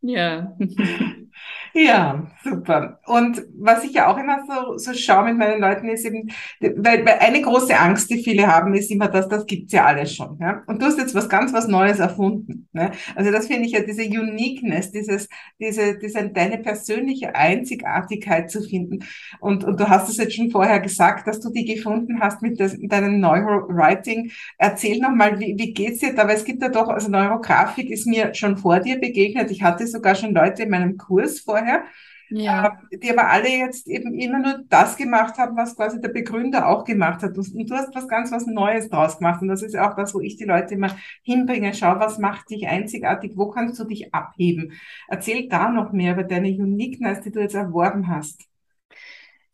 Ja. 0.06 0.54
Ja, 1.76 2.24
super. 2.44 3.00
Und 3.04 3.42
was 3.58 3.82
ich 3.82 3.94
ja 3.94 4.06
auch 4.06 4.16
immer 4.16 4.44
so, 4.46 4.78
so 4.78 4.94
schaue 4.94 5.24
mit 5.24 5.38
meinen 5.38 5.60
Leuten 5.60 5.88
ist 5.88 6.04
eben, 6.04 6.30
weil, 6.60 7.04
weil 7.04 7.18
eine 7.18 7.42
große 7.42 7.76
Angst, 7.76 8.08
die 8.10 8.22
viele 8.22 8.46
haben, 8.46 8.74
ist 8.74 8.92
immer, 8.92 9.08
dass 9.08 9.28
das 9.28 9.44
gibt's 9.44 9.72
ja 9.72 9.84
alles 9.84 10.14
schon. 10.14 10.38
Ja? 10.40 10.62
Und 10.68 10.80
du 10.80 10.86
hast 10.86 10.98
jetzt 10.98 11.16
was 11.16 11.28
ganz 11.28 11.52
was 11.52 11.66
Neues 11.66 11.98
erfunden. 11.98 12.68
Ne? 12.72 12.92
Also 13.16 13.32
das 13.32 13.48
finde 13.48 13.66
ich 13.66 13.72
ja 13.72 13.80
diese 13.80 14.04
Uniqueness, 14.04 14.92
dieses, 14.92 15.28
diese, 15.58 15.98
diese 15.98 16.28
deine 16.28 16.58
persönliche 16.58 17.34
Einzigartigkeit 17.34 18.52
zu 18.52 18.62
finden. 18.62 19.00
Und, 19.40 19.64
und 19.64 19.80
du 19.80 19.88
hast 19.88 20.08
es 20.08 20.18
jetzt 20.18 20.36
schon 20.36 20.52
vorher 20.52 20.78
gesagt, 20.78 21.26
dass 21.26 21.40
du 21.40 21.50
die 21.50 21.64
gefunden 21.64 22.20
hast 22.20 22.40
mit 22.40 22.60
das, 22.60 22.76
deinem 22.82 23.18
Neurowriting. 23.18 24.30
Erzähl 24.58 25.00
nochmal, 25.00 25.40
wie, 25.40 25.56
wie 25.58 25.74
geht's 25.74 25.98
dir? 25.98 26.16
Weil 26.16 26.30
es 26.30 26.44
gibt 26.44 26.62
ja 26.62 26.68
doch, 26.68 26.88
also 26.88 27.10
Neurografik 27.10 27.90
ist 27.90 28.06
mir 28.06 28.32
schon 28.32 28.58
vor 28.58 28.78
dir 28.78 29.00
begegnet. 29.00 29.50
Ich 29.50 29.64
hatte 29.64 29.88
sogar 29.88 30.14
schon 30.14 30.32
Leute 30.32 30.62
in 30.62 30.70
meinem 30.70 30.98
Kurs 30.98 31.40
vorher 31.40 31.63
vorher, 31.64 31.84
ja. 32.30 32.78
äh, 32.90 32.98
die 32.98 33.10
aber 33.10 33.28
alle 33.28 33.48
jetzt 33.48 33.86
eben 33.88 34.14
immer 34.14 34.38
nur 34.38 34.64
das 34.68 34.96
gemacht 34.96 35.38
haben, 35.38 35.56
was 35.56 35.76
quasi 35.76 36.00
der 36.00 36.08
Begründer 36.08 36.68
auch 36.68 36.84
gemacht 36.84 37.22
hat. 37.22 37.36
Und 37.36 37.70
du 37.70 37.74
hast 37.74 37.94
was 37.94 38.08
ganz 38.08 38.32
was 38.32 38.46
Neues 38.46 38.88
draus 38.88 39.18
gemacht. 39.18 39.42
Und 39.42 39.48
das 39.48 39.62
ist 39.62 39.76
auch 39.76 39.94
das, 39.96 40.14
wo 40.14 40.20
ich 40.20 40.36
die 40.36 40.44
Leute 40.44 40.74
immer 40.74 40.96
hinbringe. 41.22 41.74
Schau, 41.74 41.98
was 41.98 42.18
macht 42.18 42.50
dich 42.50 42.66
einzigartig? 42.66 43.32
Wo 43.36 43.50
kannst 43.50 43.78
du 43.80 43.84
dich 43.84 44.14
abheben? 44.14 44.72
Erzähl 45.08 45.48
da 45.48 45.70
noch 45.70 45.92
mehr 45.92 46.14
über 46.14 46.24
deine 46.24 46.48
Uniqueness, 46.48 47.20
die 47.22 47.30
du 47.30 47.40
jetzt 47.40 47.54
erworben 47.54 48.08
hast. 48.08 48.42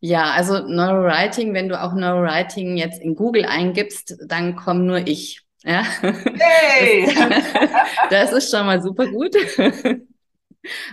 Ja, 0.02 0.30
also 0.30 0.66
Neurowriting, 0.66 1.52
wenn 1.52 1.68
du 1.68 1.78
auch 1.78 1.92
Neurowriting 1.92 2.78
jetzt 2.78 3.02
in 3.02 3.14
Google 3.14 3.44
eingibst, 3.44 4.16
dann 4.26 4.56
komm 4.56 4.86
nur 4.86 5.06
ich. 5.06 5.42
Ja. 5.62 5.82
Hey! 6.00 7.04
Das, 7.04 7.44
das 8.10 8.32
ist 8.32 8.50
schon 8.50 8.64
mal 8.64 8.80
super 8.80 9.06
gut. 9.08 9.36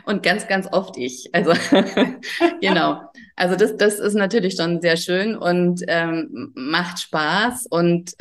Und 0.06 0.24
ganz, 0.24 0.48
ganz 0.48 0.68
oft 0.72 0.98
ich. 0.98 1.30
Also 1.34 1.52
genau. 2.62 3.02
Also 3.36 3.56
das, 3.56 3.76
das 3.78 4.00
ist 4.00 4.16
natürlich 4.16 4.56
schon 4.56 4.82
sehr 4.82 4.98
schön 4.98 5.36
und 5.36 5.84
ähm, 5.88 6.52
macht 6.56 7.00
Spaß. 7.00 7.68
Und 7.68 8.14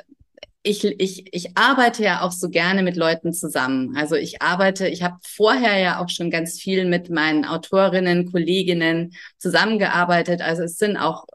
ich, 0.63 0.85
ich, 0.85 1.33
ich 1.33 1.57
arbeite 1.57 2.03
ja 2.03 2.23
auch 2.23 2.33
so 2.33 2.51
gerne 2.51 2.83
mit 2.83 2.97
Leuten 2.97 3.33
zusammen. 3.33 3.97
Also 3.97 4.17
ich 4.17 4.43
arbeite, 4.43 4.89
ich 4.89 5.03
habe 5.05 5.17
vorher 5.23 5.79
ja 5.79 6.01
auch 6.01 6.09
schon 6.09 6.31
ganz 6.31 6.59
viel 6.61 6.85
mit 6.85 7.09
meinen 7.09 7.45
Autorinnen, 7.45 8.31
Kolleginnen 8.31 9.15
zusammengearbeitet. 9.39 10.43
Also 10.43 10.65
es 10.65 10.77
sind 10.77 10.97
auch 10.97 11.27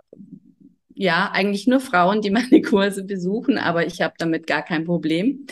ja 0.94 1.32
eigentlich 1.32 1.66
nur 1.66 1.80
Frauen, 1.80 2.22
die 2.22 2.30
meine 2.32 2.62
Kurse 2.62 3.04
besuchen, 3.04 3.58
aber 3.58 3.86
ich 3.88 4.02
habe 4.02 4.16
damit 4.18 4.48
gar 4.48 4.64
kein 4.64 4.84
Problem. 4.84 5.48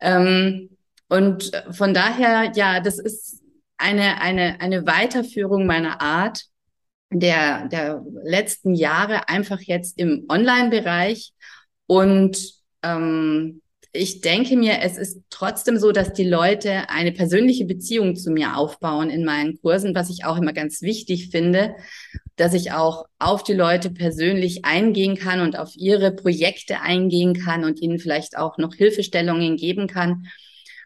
Ähm, 0.00 0.70
und 1.08 1.50
von 1.70 1.94
daher, 1.94 2.52
ja, 2.54 2.80
das 2.80 2.98
ist 2.98 3.42
eine, 3.78 4.20
eine, 4.20 4.60
eine 4.60 4.86
Weiterführung 4.86 5.66
meiner 5.66 6.00
Art 6.00 6.42
der, 7.10 7.68
der 7.68 8.04
letzten 8.22 8.74
Jahre 8.74 9.28
einfach 9.28 9.60
jetzt 9.60 9.98
im 9.98 10.26
Online-Bereich. 10.28 11.32
Und 11.86 12.38
ähm, 12.82 13.62
ich 13.92 14.20
denke 14.20 14.56
mir, 14.56 14.80
es 14.82 14.98
ist 14.98 15.22
trotzdem 15.30 15.78
so, 15.78 15.92
dass 15.92 16.12
die 16.12 16.28
Leute 16.28 16.90
eine 16.90 17.12
persönliche 17.12 17.64
Beziehung 17.64 18.16
zu 18.16 18.30
mir 18.30 18.56
aufbauen 18.56 19.08
in 19.08 19.24
meinen 19.24 19.58
Kursen, 19.60 19.94
was 19.94 20.10
ich 20.10 20.24
auch 20.24 20.36
immer 20.36 20.52
ganz 20.52 20.82
wichtig 20.82 21.30
finde, 21.30 21.74
dass 22.36 22.52
ich 22.52 22.72
auch 22.72 23.06
auf 23.18 23.42
die 23.42 23.54
Leute 23.54 23.90
persönlich 23.90 24.64
eingehen 24.64 25.16
kann 25.16 25.40
und 25.40 25.58
auf 25.58 25.74
ihre 25.74 26.12
Projekte 26.12 26.80
eingehen 26.82 27.34
kann 27.34 27.64
und 27.64 27.80
ihnen 27.80 27.98
vielleicht 27.98 28.36
auch 28.36 28.58
noch 28.58 28.74
Hilfestellungen 28.74 29.56
geben 29.56 29.86
kann. 29.86 30.26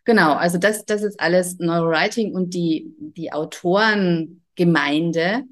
Genau, 0.04 0.32
also 0.34 0.58
das, 0.58 0.84
das 0.84 1.02
ist 1.02 1.20
alles 1.20 1.58
Neurowriting 1.58 2.34
und 2.34 2.54
die, 2.54 2.92
die 2.98 3.32
Autorengemeinde. 3.32 5.44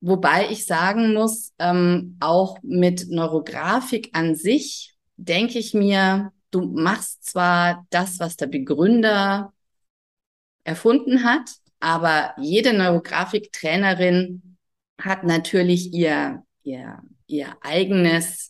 Wobei 0.00 0.48
ich 0.50 0.64
sagen 0.66 1.12
muss, 1.12 1.52
ähm, 1.58 2.16
auch 2.20 2.58
mit 2.62 3.10
Neurografik 3.10 4.10
an 4.12 4.36
sich 4.36 4.94
denke 5.16 5.58
ich 5.58 5.74
mir, 5.74 6.32
du 6.50 6.62
machst 6.62 7.24
zwar 7.24 7.86
das, 7.90 8.18
was 8.20 8.36
der 8.36 8.46
Begründer 8.46 9.52
erfunden 10.64 11.24
hat, 11.24 11.50
Aber 11.80 12.34
jede 12.38 12.72
Neurografiktrainerin 12.74 14.56
hat 15.00 15.24
natürlich 15.24 15.92
ihr, 15.94 16.44
ihr, 16.62 17.02
ihr 17.26 17.56
eigenes 17.62 18.49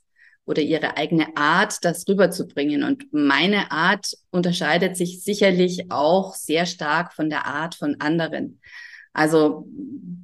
oder 0.50 0.62
ihre 0.62 0.96
eigene 0.96 1.36
Art, 1.36 1.84
das 1.84 2.08
rüberzubringen. 2.08 2.82
Und 2.82 3.12
meine 3.12 3.70
Art 3.70 4.16
unterscheidet 4.30 4.96
sich 4.96 5.22
sicherlich 5.22 5.92
auch 5.92 6.34
sehr 6.34 6.66
stark 6.66 7.12
von 7.12 7.30
der 7.30 7.46
Art 7.46 7.76
von 7.76 8.00
anderen. 8.00 8.60
Also 9.12 9.68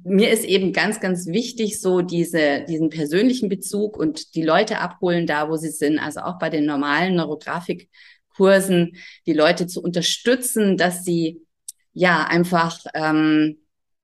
mir 0.03 0.29
ist 0.29 0.43
eben 0.43 0.73
ganz, 0.73 0.99
ganz 0.99 1.27
wichtig, 1.27 1.79
so 1.79 2.01
diese, 2.01 2.65
diesen 2.67 2.89
persönlichen 2.89 3.47
Bezug 3.47 3.95
und 3.95 4.35
die 4.35 4.43
Leute 4.43 4.79
abholen 4.79 5.27
da, 5.27 5.49
wo 5.49 5.55
sie 5.55 5.69
sind. 5.69 5.97
Also 5.97 6.19
auch 6.19 6.39
bei 6.39 6.49
den 6.49 6.65
normalen 6.65 7.15
Neurografikkursen, 7.15 8.97
die 9.25 9.33
Leute 9.33 9.65
zu 9.65 9.81
unterstützen, 9.81 10.75
dass 10.75 11.05
sie 11.05 11.41
ja 11.93 12.25
einfach 12.25 12.79
ähm, 12.93 13.59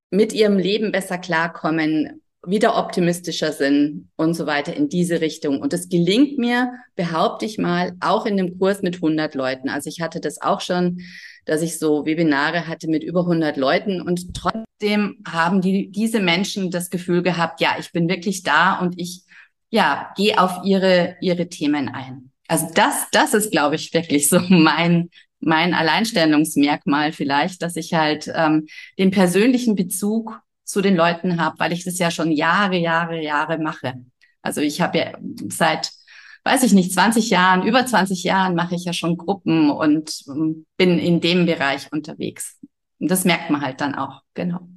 mit 0.10 0.32
ihrem 0.32 0.58
Leben 0.58 0.94
besser 0.94 1.18
klarkommen, 1.18 2.23
wieder 2.46 2.78
optimistischer 2.78 3.54
sind 3.54 4.10
und 4.16 4.34
so 4.34 4.46
weiter 4.46 4.76
in 4.76 4.90
diese 4.90 5.22
Richtung. 5.22 5.62
Und 5.62 5.72
das 5.72 5.88
gelingt 5.88 6.38
mir, 6.38 6.74
behaupte 6.96 7.46
ich 7.46 7.58
mal, 7.58 7.94
auch 8.02 8.26
in 8.26 8.38
dem 8.38 8.60
Kurs 8.60 8.82
mit 8.82 8.96
100 8.96 9.34
Leuten. 9.36 9.70
Also 9.70 9.90
ich 9.90 10.02
hatte 10.02 10.20
das 10.20 10.42
auch 10.42 10.60
schon, 10.60 11.02
dass 11.46 11.62
ich 11.62 11.80
so 11.80 12.06
Webinare 12.06 12.68
hatte 12.68 12.88
mit 12.88 13.04
über 13.04 13.22
100 13.22 13.58
Leuten 13.58 14.02
und 14.02 14.34
trotzdem 14.34 15.18
haben 15.28 15.62
die, 15.62 15.90
diese 15.90 16.20
Menschen 16.20 16.72
das 16.72 16.90
Gefühl 16.90 17.22
gehabt, 17.22 17.62
ja, 17.62 17.76
ich 17.80 17.92
bin 17.92 18.10
wirklich 18.10 18.44
da 18.44 18.80
und 18.80 19.00
ich, 19.00 19.24
ja, 19.70 20.12
gehe 20.16 20.40
auf 20.40 20.60
ihre, 20.64 21.16
ihre 21.22 21.48
Themen 21.48 21.90
ein. 21.90 22.32
Also 22.48 22.68
das, 22.74 23.08
das 23.12 23.34
ist, 23.34 23.52
glaube 23.52 23.76
ich, 23.76 23.94
wirklich 23.94 24.30
so 24.30 24.40
mein, 24.50 25.10
mein 25.40 25.74
Alleinstellungsmerkmal 25.74 27.14
vielleicht, 27.14 27.62
dass 27.62 27.76
ich 27.78 27.94
halt 27.94 28.32
ähm, 28.34 28.68
den 28.98 29.12
persönlichen 29.12 29.76
Bezug 29.76 30.42
zu 30.74 30.82
den 30.82 30.96
Leuten 30.96 31.40
habe, 31.40 31.60
weil 31.60 31.72
ich 31.72 31.86
das 31.86 32.00
ja 32.00 32.10
schon 32.10 32.32
Jahre, 32.32 32.76
Jahre, 32.76 33.22
Jahre 33.22 33.60
mache. 33.60 33.94
Also 34.42 34.60
ich 34.60 34.82
habe 34.82 34.98
ja 34.98 35.12
seit, 35.50 35.92
weiß 36.44 36.64
ich 36.64 36.74
nicht, 36.74 36.92
20 36.92 37.30
Jahren, 37.30 37.62
über 37.62 37.86
20 37.86 38.24
Jahren 38.24 38.56
mache 38.56 38.74
ich 38.74 38.84
ja 38.84 38.92
schon 38.92 39.16
Gruppen 39.16 39.70
und 39.70 40.24
ähm, 40.28 40.66
bin 40.76 40.98
in 40.98 41.22
dem 41.22 41.46
Bereich 41.46 41.92
unterwegs. 41.92 42.60
Und 43.00 43.12
das 43.12 43.24
merkt 43.24 43.52
man 43.52 43.62
halt 43.62 43.82
dann 43.82 43.94
auch, 43.94 44.22
genau. 44.34 44.68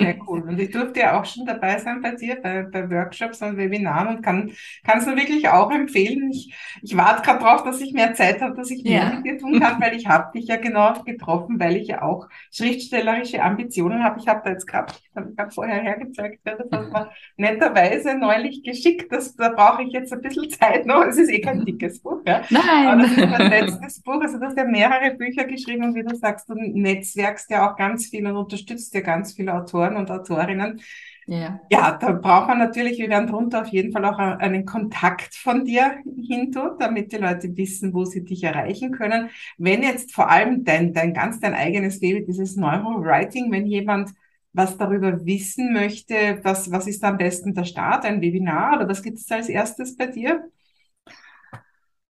Sehr 0.00 0.16
cool. 0.26 0.42
Und 0.42 0.58
ich 0.58 0.70
durfte 0.70 1.00
ja 1.00 1.20
auch 1.20 1.24
schon 1.24 1.44
dabei 1.44 1.78
sein 1.78 2.00
bei 2.00 2.12
dir, 2.14 2.36
bei, 2.42 2.62
bei 2.62 2.90
Workshops 2.90 3.42
und 3.42 3.56
Webinaren 3.56 4.16
und 4.16 4.22
kann 4.22 4.50
es 4.84 5.06
nur 5.06 5.16
wirklich 5.16 5.48
auch 5.48 5.70
empfehlen. 5.70 6.30
Ich, 6.30 6.54
ich 6.82 6.96
warte 6.96 7.22
gerade 7.22 7.40
drauf, 7.40 7.62
dass 7.62 7.80
ich 7.80 7.92
mehr 7.92 8.14
Zeit 8.14 8.40
habe, 8.40 8.54
dass 8.54 8.70
ich 8.70 8.82
mehr 8.82 9.02
ja. 9.02 9.12
mit 9.14 9.24
dir 9.24 9.38
tun 9.38 9.60
kann, 9.60 9.80
weil 9.80 9.94
ich 9.94 10.06
habe 10.06 10.32
dich 10.36 10.48
ja 10.48 10.56
genau 10.56 10.94
getroffen, 11.04 11.60
weil 11.60 11.76
ich 11.76 11.88
ja 11.88 12.02
auch 12.02 12.28
schriftstellerische 12.50 13.42
Ambitionen 13.42 14.02
habe. 14.02 14.18
Ich 14.20 14.28
habe 14.28 14.40
da 14.44 14.50
jetzt 14.50 14.66
gerade, 14.66 14.92
ich 15.14 15.38
habe 15.38 15.50
vorher 15.50 15.82
hergezeigt, 15.82 16.40
das 16.44 16.58
hat 16.58 16.92
man 16.92 17.08
netterweise 17.36 18.16
neulich 18.16 18.62
geschickt. 18.62 19.12
Das, 19.12 19.34
da 19.36 19.50
brauche 19.50 19.82
ich 19.82 19.92
jetzt 19.92 20.12
ein 20.12 20.22
bisschen 20.22 20.48
Zeit 20.50 20.86
noch. 20.86 21.04
Es 21.04 21.18
ist 21.18 21.30
eh 21.30 21.40
kein 21.40 21.64
dickes 21.64 22.00
Buch. 22.00 22.20
Ja? 22.26 22.42
Nein. 22.50 22.86
Aber 22.86 23.02
das 23.02 23.12
ist 23.12 23.28
mein 23.28 23.50
letztes 23.50 24.02
Buch. 24.02 24.20
Also 24.20 24.38
du 24.38 24.46
hast 24.46 24.56
ja 24.56 24.64
mehrere 24.64 25.14
Bücher 25.14 25.44
geschrieben 25.44 25.84
und 25.84 25.94
wie 25.94 26.02
du 26.02 26.14
sagst, 26.16 26.48
du 26.48 26.54
netzwerkst 26.54 27.50
ja 27.50 27.70
auch 27.70 27.76
ganz 27.76 28.06
viel 28.06 28.26
und 28.26 28.36
unterstützt 28.36 28.94
ja 28.94 29.00
ganz 29.00 29.34
viele 29.34 29.54
Autoren 29.54 29.89
Autoren 29.90 29.96
und 29.96 30.10
Autorinnen. 30.10 30.80
Ja. 31.26 31.60
ja, 31.70 31.96
da 31.96 32.10
braucht 32.12 32.48
man 32.48 32.58
natürlich, 32.58 32.98
wir 32.98 33.08
werden 33.08 33.28
drunter 33.28 33.60
auf 33.62 33.68
jeden 33.68 33.92
Fall 33.92 34.04
auch 34.04 34.18
einen 34.18 34.64
Kontakt 34.64 35.36
von 35.36 35.64
dir 35.64 35.98
hintun, 36.26 36.72
damit 36.78 37.12
die 37.12 37.18
Leute 37.18 37.56
wissen, 37.56 37.94
wo 37.94 38.04
sie 38.04 38.24
dich 38.24 38.42
erreichen 38.42 38.90
können. 38.90 39.30
Wenn 39.56 39.82
jetzt 39.84 40.12
vor 40.12 40.28
allem 40.28 40.64
dein, 40.64 40.92
dein 40.92 41.14
ganz 41.14 41.38
dein 41.38 41.54
eigenes 41.54 42.00
Baby, 42.00 42.24
dieses 42.24 42.56
Neurowriting, 42.56 43.52
wenn 43.52 43.66
jemand 43.66 44.10
was 44.52 44.76
darüber 44.76 45.24
wissen 45.24 45.72
möchte, 45.72 46.40
was, 46.42 46.72
was 46.72 46.88
ist 46.88 47.04
am 47.04 47.18
besten 47.18 47.54
der 47.54 47.64
Start, 47.64 48.04
ein 48.04 48.20
Webinar 48.20 48.78
oder 48.78 48.88
was 48.88 49.00
gibt 49.00 49.18
es 49.18 49.30
als 49.30 49.48
erstes 49.48 49.96
bei 49.96 50.08
dir? 50.08 50.50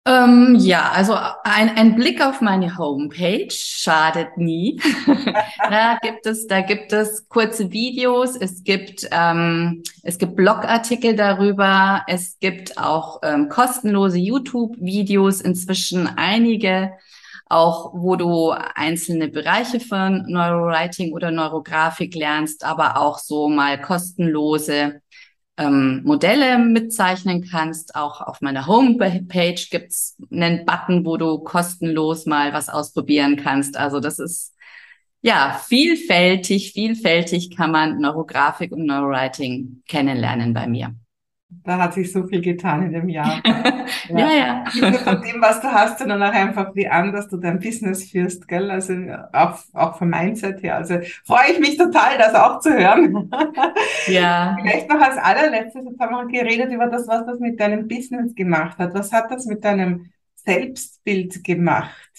Ähm, 0.09 0.57
ja, 0.59 0.91
also 0.93 1.13
ein, 1.45 1.77
ein 1.77 1.95
Blick 1.95 2.25
auf 2.25 2.41
meine 2.41 2.79
Homepage 2.79 3.51
schadet 3.51 4.39
nie. 4.39 4.81
da 5.71 5.99
gibt 6.01 6.25
es, 6.25 6.47
da 6.47 6.63
gibt 6.63 6.95
es 6.95 7.29
kurze 7.29 7.73
Videos, 7.73 8.35
es 8.35 8.65
gibt, 8.65 9.07
ähm, 9.11 9.83
es 10.03 10.17
gibt 10.17 10.35
Blogartikel 10.35 11.15
darüber, 11.15 12.05
es 12.07 12.39
gibt 12.39 12.79
auch 12.79 13.21
ähm, 13.23 13.51
kostenlose 13.51 14.17
YouTube-Videos, 14.17 15.43
inzwischen 15.43 16.07
einige, 16.07 16.93
auch 17.45 17.93
wo 17.93 18.17
du 18.17 18.53
einzelne 18.53 19.29
Bereiche 19.29 19.79
von 19.79 20.25
Neurowriting 20.27 21.13
oder 21.13 21.31
Neurografik 21.31 22.15
lernst, 22.15 22.65
aber 22.65 22.97
auch 22.97 23.19
so 23.19 23.51
mal 23.51 23.79
kostenlose 23.79 25.03
ähm, 25.59 26.03
Modelle 26.05 26.59
mitzeichnen 26.59 27.47
kannst. 27.51 27.95
Auch 27.95 28.21
auf 28.21 28.41
meiner 28.41 28.67
Homepage 28.67 29.61
gibt's 29.71 30.17
einen 30.31 30.65
Button, 30.65 31.05
wo 31.05 31.17
du 31.17 31.39
kostenlos 31.41 32.25
mal 32.27 32.53
was 32.53 32.69
ausprobieren 32.69 33.37
kannst. 33.37 33.77
Also 33.77 34.01
das 34.01 34.19
ist 34.19 34.55
ja 35.21 35.61
vielfältig, 35.67 36.73
vielfältig 36.73 37.57
kann 37.57 37.73
man 37.73 38.01
Neurografik 38.01 38.73
und 38.73 38.87
Neurowriting 38.87 39.83
kennenlernen 39.89 40.55
bei 40.55 40.67
mir. 40.67 40.95
Da 41.69 41.77
hat 41.77 41.93
sich 41.93 42.11
so 42.11 42.27
viel 42.27 42.41
getan 42.41 42.83
in 42.83 42.93
dem 42.93 43.11
Jahr. 43.11 43.43
ja, 44.09 44.19
ja. 44.19 44.65
ja. 44.73 44.93
Von 44.93 45.21
dem, 45.21 45.43
was 45.43 45.61
du 45.61 45.71
hast, 45.71 45.99
sondern 45.99 46.23
auch 46.23 46.33
einfach, 46.33 46.75
wie 46.75 46.89
anders 46.89 47.29
du 47.29 47.37
dein 47.37 47.61
Business 47.61 48.11
führst, 48.11 48.49
gell? 48.49 48.71
Also 48.71 48.95
auch, 49.35 49.59
auch 49.75 49.99
vom 49.99 50.09
Mindset 50.09 50.63
her. 50.63 50.77
Also 50.77 51.01
freue 51.27 51.53
ich 51.53 51.61
mich 51.61 51.77
total, 51.77 52.17
das 52.17 52.35
auch 52.35 52.61
zu 52.61 52.73
hören. 52.73 53.31
Ja. 54.07 54.57
Vielleicht 54.59 54.89
noch 54.89 55.01
als 55.01 55.19
allerletztes, 55.19 55.85
jetzt 55.85 56.01
haben 56.01 56.15
wir 56.15 56.27
geredet 56.27 56.73
über 56.73 56.87
das, 56.87 57.07
was 57.07 57.27
das 57.27 57.39
mit 57.39 57.61
deinem 57.61 57.87
Business 57.87 58.35
gemacht 58.35 58.79
hat. 58.79 58.95
Was 58.95 59.13
hat 59.13 59.31
das 59.31 59.45
mit 59.45 59.63
deinem 59.63 60.11
Selbstbild 60.37 61.45
gemacht? 61.45 62.11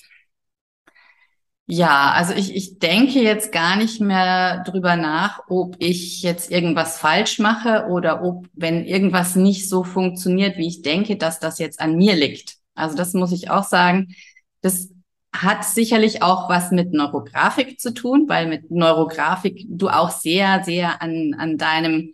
Ja, 1.71 2.13
also 2.13 2.33
ich, 2.33 2.55
ich 2.55 2.79
denke 2.79 3.19
jetzt 3.21 3.51
gar 3.51 3.75
nicht 3.75 4.01
mehr 4.01 4.63
drüber 4.63 4.95
nach, 4.95 5.41
ob 5.49 5.75
ich 5.77 6.23
jetzt 6.23 6.49
irgendwas 6.49 6.97
falsch 6.97 7.37
mache 7.37 7.85
oder 7.89 8.23
ob, 8.23 8.47
wenn 8.53 8.85
irgendwas 8.85 9.35
nicht 9.35 9.69
so 9.69 9.83
funktioniert, 9.83 10.57
wie 10.57 10.67
ich 10.67 10.81
denke, 10.81 11.15
dass 11.15 11.39
das 11.39 11.59
jetzt 11.59 11.79
an 11.79 11.95
mir 11.95 12.15
liegt. 12.15 12.55
Also 12.73 12.97
das 12.97 13.13
muss 13.13 13.31
ich 13.31 13.51
auch 13.51 13.63
sagen. 13.63 14.15
Das 14.61 14.89
hat 15.31 15.63
sicherlich 15.63 16.23
auch 16.23 16.49
was 16.49 16.71
mit 16.71 16.91
Neurografik 16.91 17.79
zu 17.79 17.93
tun, 17.93 18.25
weil 18.27 18.47
mit 18.47 18.71
Neurografik 18.71 19.63
du 19.69 19.89
auch 19.89 20.09
sehr, 20.09 20.63
sehr 20.63 21.03
an, 21.03 21.35
an 21.37 21.59
deinem, 21.59 22.13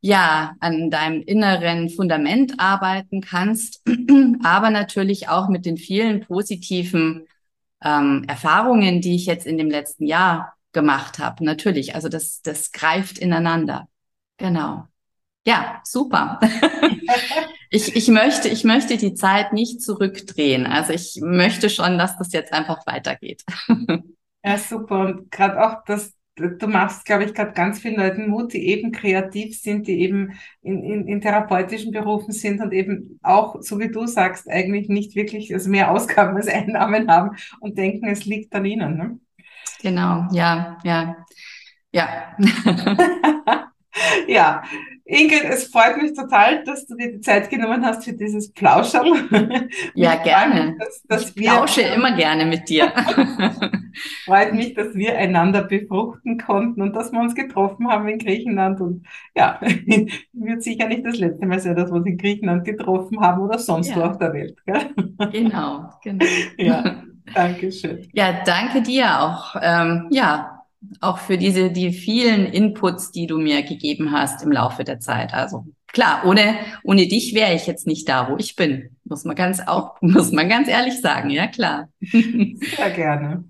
ja, 0.00 0.54
an 0.60 0.90
deinem 0.90 1.22
inneren 1.22 1.88
Fundament 1.90 2.54
arbeiten 2.58 3.20
kannst, 3.20 3.82
aber 4.44 4.70
natürlich 4.70 5.28
auch 5.28 5.48
mit 5.48 5.66
den 5.66 5.76
vielen 5.76 6.20
positiven 6.20 7.26
ähm, 7.84 8.24
Erfahrungen, 8.28 9.00
die 9.00 9.16
ich 9.16 9.26
jetzt 9.26 9.46
in 9.46 9.58
dem 9.58 9.70
letzten 9.70 10.06
Jahr 10.06 10.54
gemacht 10.72 11.18
habe. 11.18 11.44
Natürlich, 11.44 11.94
also 11.94 12.08
das, 12.08 12.42
das 12.42 12.72
greift 12.72 13.18
ineinander. 13.18 13.88
Genau. 14.38 14.86
Ja, 15.46 15.80
super. 15.84 16.38
ich, 17.70 17.96
ich 17.96 18.08
möchte, 18.08 18.48
ich 18.48 18.64
möchte 18.64 18.96
die 18.96 19.14
Zeit 19.14 19.52
nicht 19.52 19.82
zurückdrehen. 19.82 20.66
Also 20.66 20.92
ich 20.92 21.18
möchte 21.20 21.68
schon, 21.68 21.98
dass 21.98 22.16
das 22.16 22.32
jetzt 22.32 22.52
einfach 22.52 22.86
weitergeht. 22.86 23.42
ja, 24.44 24.58
super. 24.58 25.00
Und 25.00 25.30
gerade 25.30 25.64
auch 25.64 25.84
das 25.84 26.12
du 26.36 26.66
machst, 26.66 27.04
glaube 27.04 27.24
ich, 27.24 27.34
gerade 27.34 27.52
ganz 27.52 27.80
vielen 27.80 27.96
Leuten 27.96 28.28
Mut, 28.28 28.52
die 28.52 28.68
eben 28.68 28.90
kreativ 28.90 29.60
sind, 29.60 29.86
die 29.86 30.00
eben 30.00 30.38
in, 30.62 30.82
in, 30.82 31.06
in 31.06 31.20
therapeutischen 31.20 31.92
Berufen 31.92 32.32
sind 32.32 32.60
und 32.60 32.72
eben 32.72 33.18
auch, 33.22 33.56
so 33.60 33.78
wie 33.78 33.90
du 33.90 34.06
sagst, 34.06 34.48
eigentlich 34.48 34.88
nicht 34.88 35.14
wirklich 35.14 35.52
also 35.52 35.68
mehr 35.68 35.90
Ausgaben 35.90 36.36
als 36.36 36.48
Einnahmen 36.48 37.10
haben 37.10 37.36
und 37.60 37.76
denken, 37.76 38.06
es 38.06 38.24
liegt 38.24 38.54
an 38.54 38.64
ihnen. 38.64 38.96
Ne? 38.96 39.18
Genau, 39.82 40.26
ja, 40.32 40.78
ja, 40.84 41.16
ja. 41.92 42.36
ja, 44.26 44.62
Ingrid, 45.04 45.44
es 45.44 45.64
freut 45.68 46.00
mich 46.00 46.14
total, 46.14 46.64
dass 46.64 46.86
du 46.86 46.96
dir 46.96 47.12
die 47.12 47.20
Zeit 47.20 47.50
genommen 47.50 47.84
hast 47.84 48.04
für 48.04 48.12
dieses 48.12 48.52
Plauschern. 48.52 49.28
Ja, 49.94 50.14
gerne. 50.24 50.76
Dass, 50.78 51.02
dass 51.08 51.30
ich 51.30 51.34
plausche 51.34 51.82
immer 51.82 52.16
gerne 52.16 52.46
mit 52.46 52.68
dir. 52.68 52.92
freut 54.24 54.54
mich, 54.54 54.74
dass 54.74 54.94
wir 54.94 55.16
einander 55.18 55.62
befruchten 55.64 56.38
konnten 56.38 56.82
und 56.82 56.94
dass 56.94 57.12
wir 57.12 57.20
uns 57.20 57.34
getroffen 57.34 57.88
haben 57.88 58.08
in 58.08 58.18
Griechenland. 58.18 58.80
Und 58.80 59.06
ja, 59.34 59.60
wird 60.32 60.62
sicher 60.62 60.86
nicht 60.86 61.04
das 61.04 61.18
letzte 61.18 61.46
Mal 61.46 61.58
sein, 61.58 61.76
dass 61.76 61.90
wir 61.90 61.96
uns 61.96 62.06
in 62.06 62.18
Griechenland 62.18 62.64
getroffen 62.64 63.20
haben 63.20 63.42
oder 63.42 63.58
sonst 63.58 63.90
ja. 63.90 63.96
wo 63.96 64.00
auf 64.02 64.18
der 64.18 64.32
Welt. 64.32 64.56
Gell? 64.66 64.94
Genau, 65.32 65.90
genau. 66.02 66.24
Ja, 66.56 67.02
danke 67.34 67.72
schön. 67.72 68.06
Ja, 68.12 68.42
danke 68.44 68.82
dir 68.82 69.20
auch. 69.20 69.56
Ähm, 69.60 70.08
ja, 70.10 70.51
auch 71.00 71.18
für 71.18 71.38
diese, 71.38 71.70
die 71.70 71.92
vielen 71.92 72.46
Inputs, 72.46 73.12
die 73.12 73.26
du 73.26 73.38
mir 73.38 73.62
gegeben 73.62 74.12
hast 74.12 74.42
im 74.42 74.52
Laufe 74.52 74.84
der 74.84 75.00
Zeit. 75.00 75.34
Also 75.34 75.66
klar, 75.88 76.22
ohne, 76.24 76.56
ohne 76.82 77.06
dich 77.06 77.34
wäre 77.34 77.54
ich 77.54 77.66
jetzt 77.66 77.86
nicht 77.86 78.08
da, 78.08 78.30
wo 78.30 78.36
ich 78.36 78.56
bin. 78.56 78.96
Muss 79.04 79.24
man 79.24 79.36
ganz 79.36 79.60
auch, 79.60 79.96
muss 80.00 80.32
man 80.32 80.48
ganz 80.48 80.68
ehrlich 80.68 81.00
sagen, 81.00 81.30
ja 81.30 81.46
klar. 81.46 81.88
Sehr 82.00 82.90
gerne. 82.94 83.44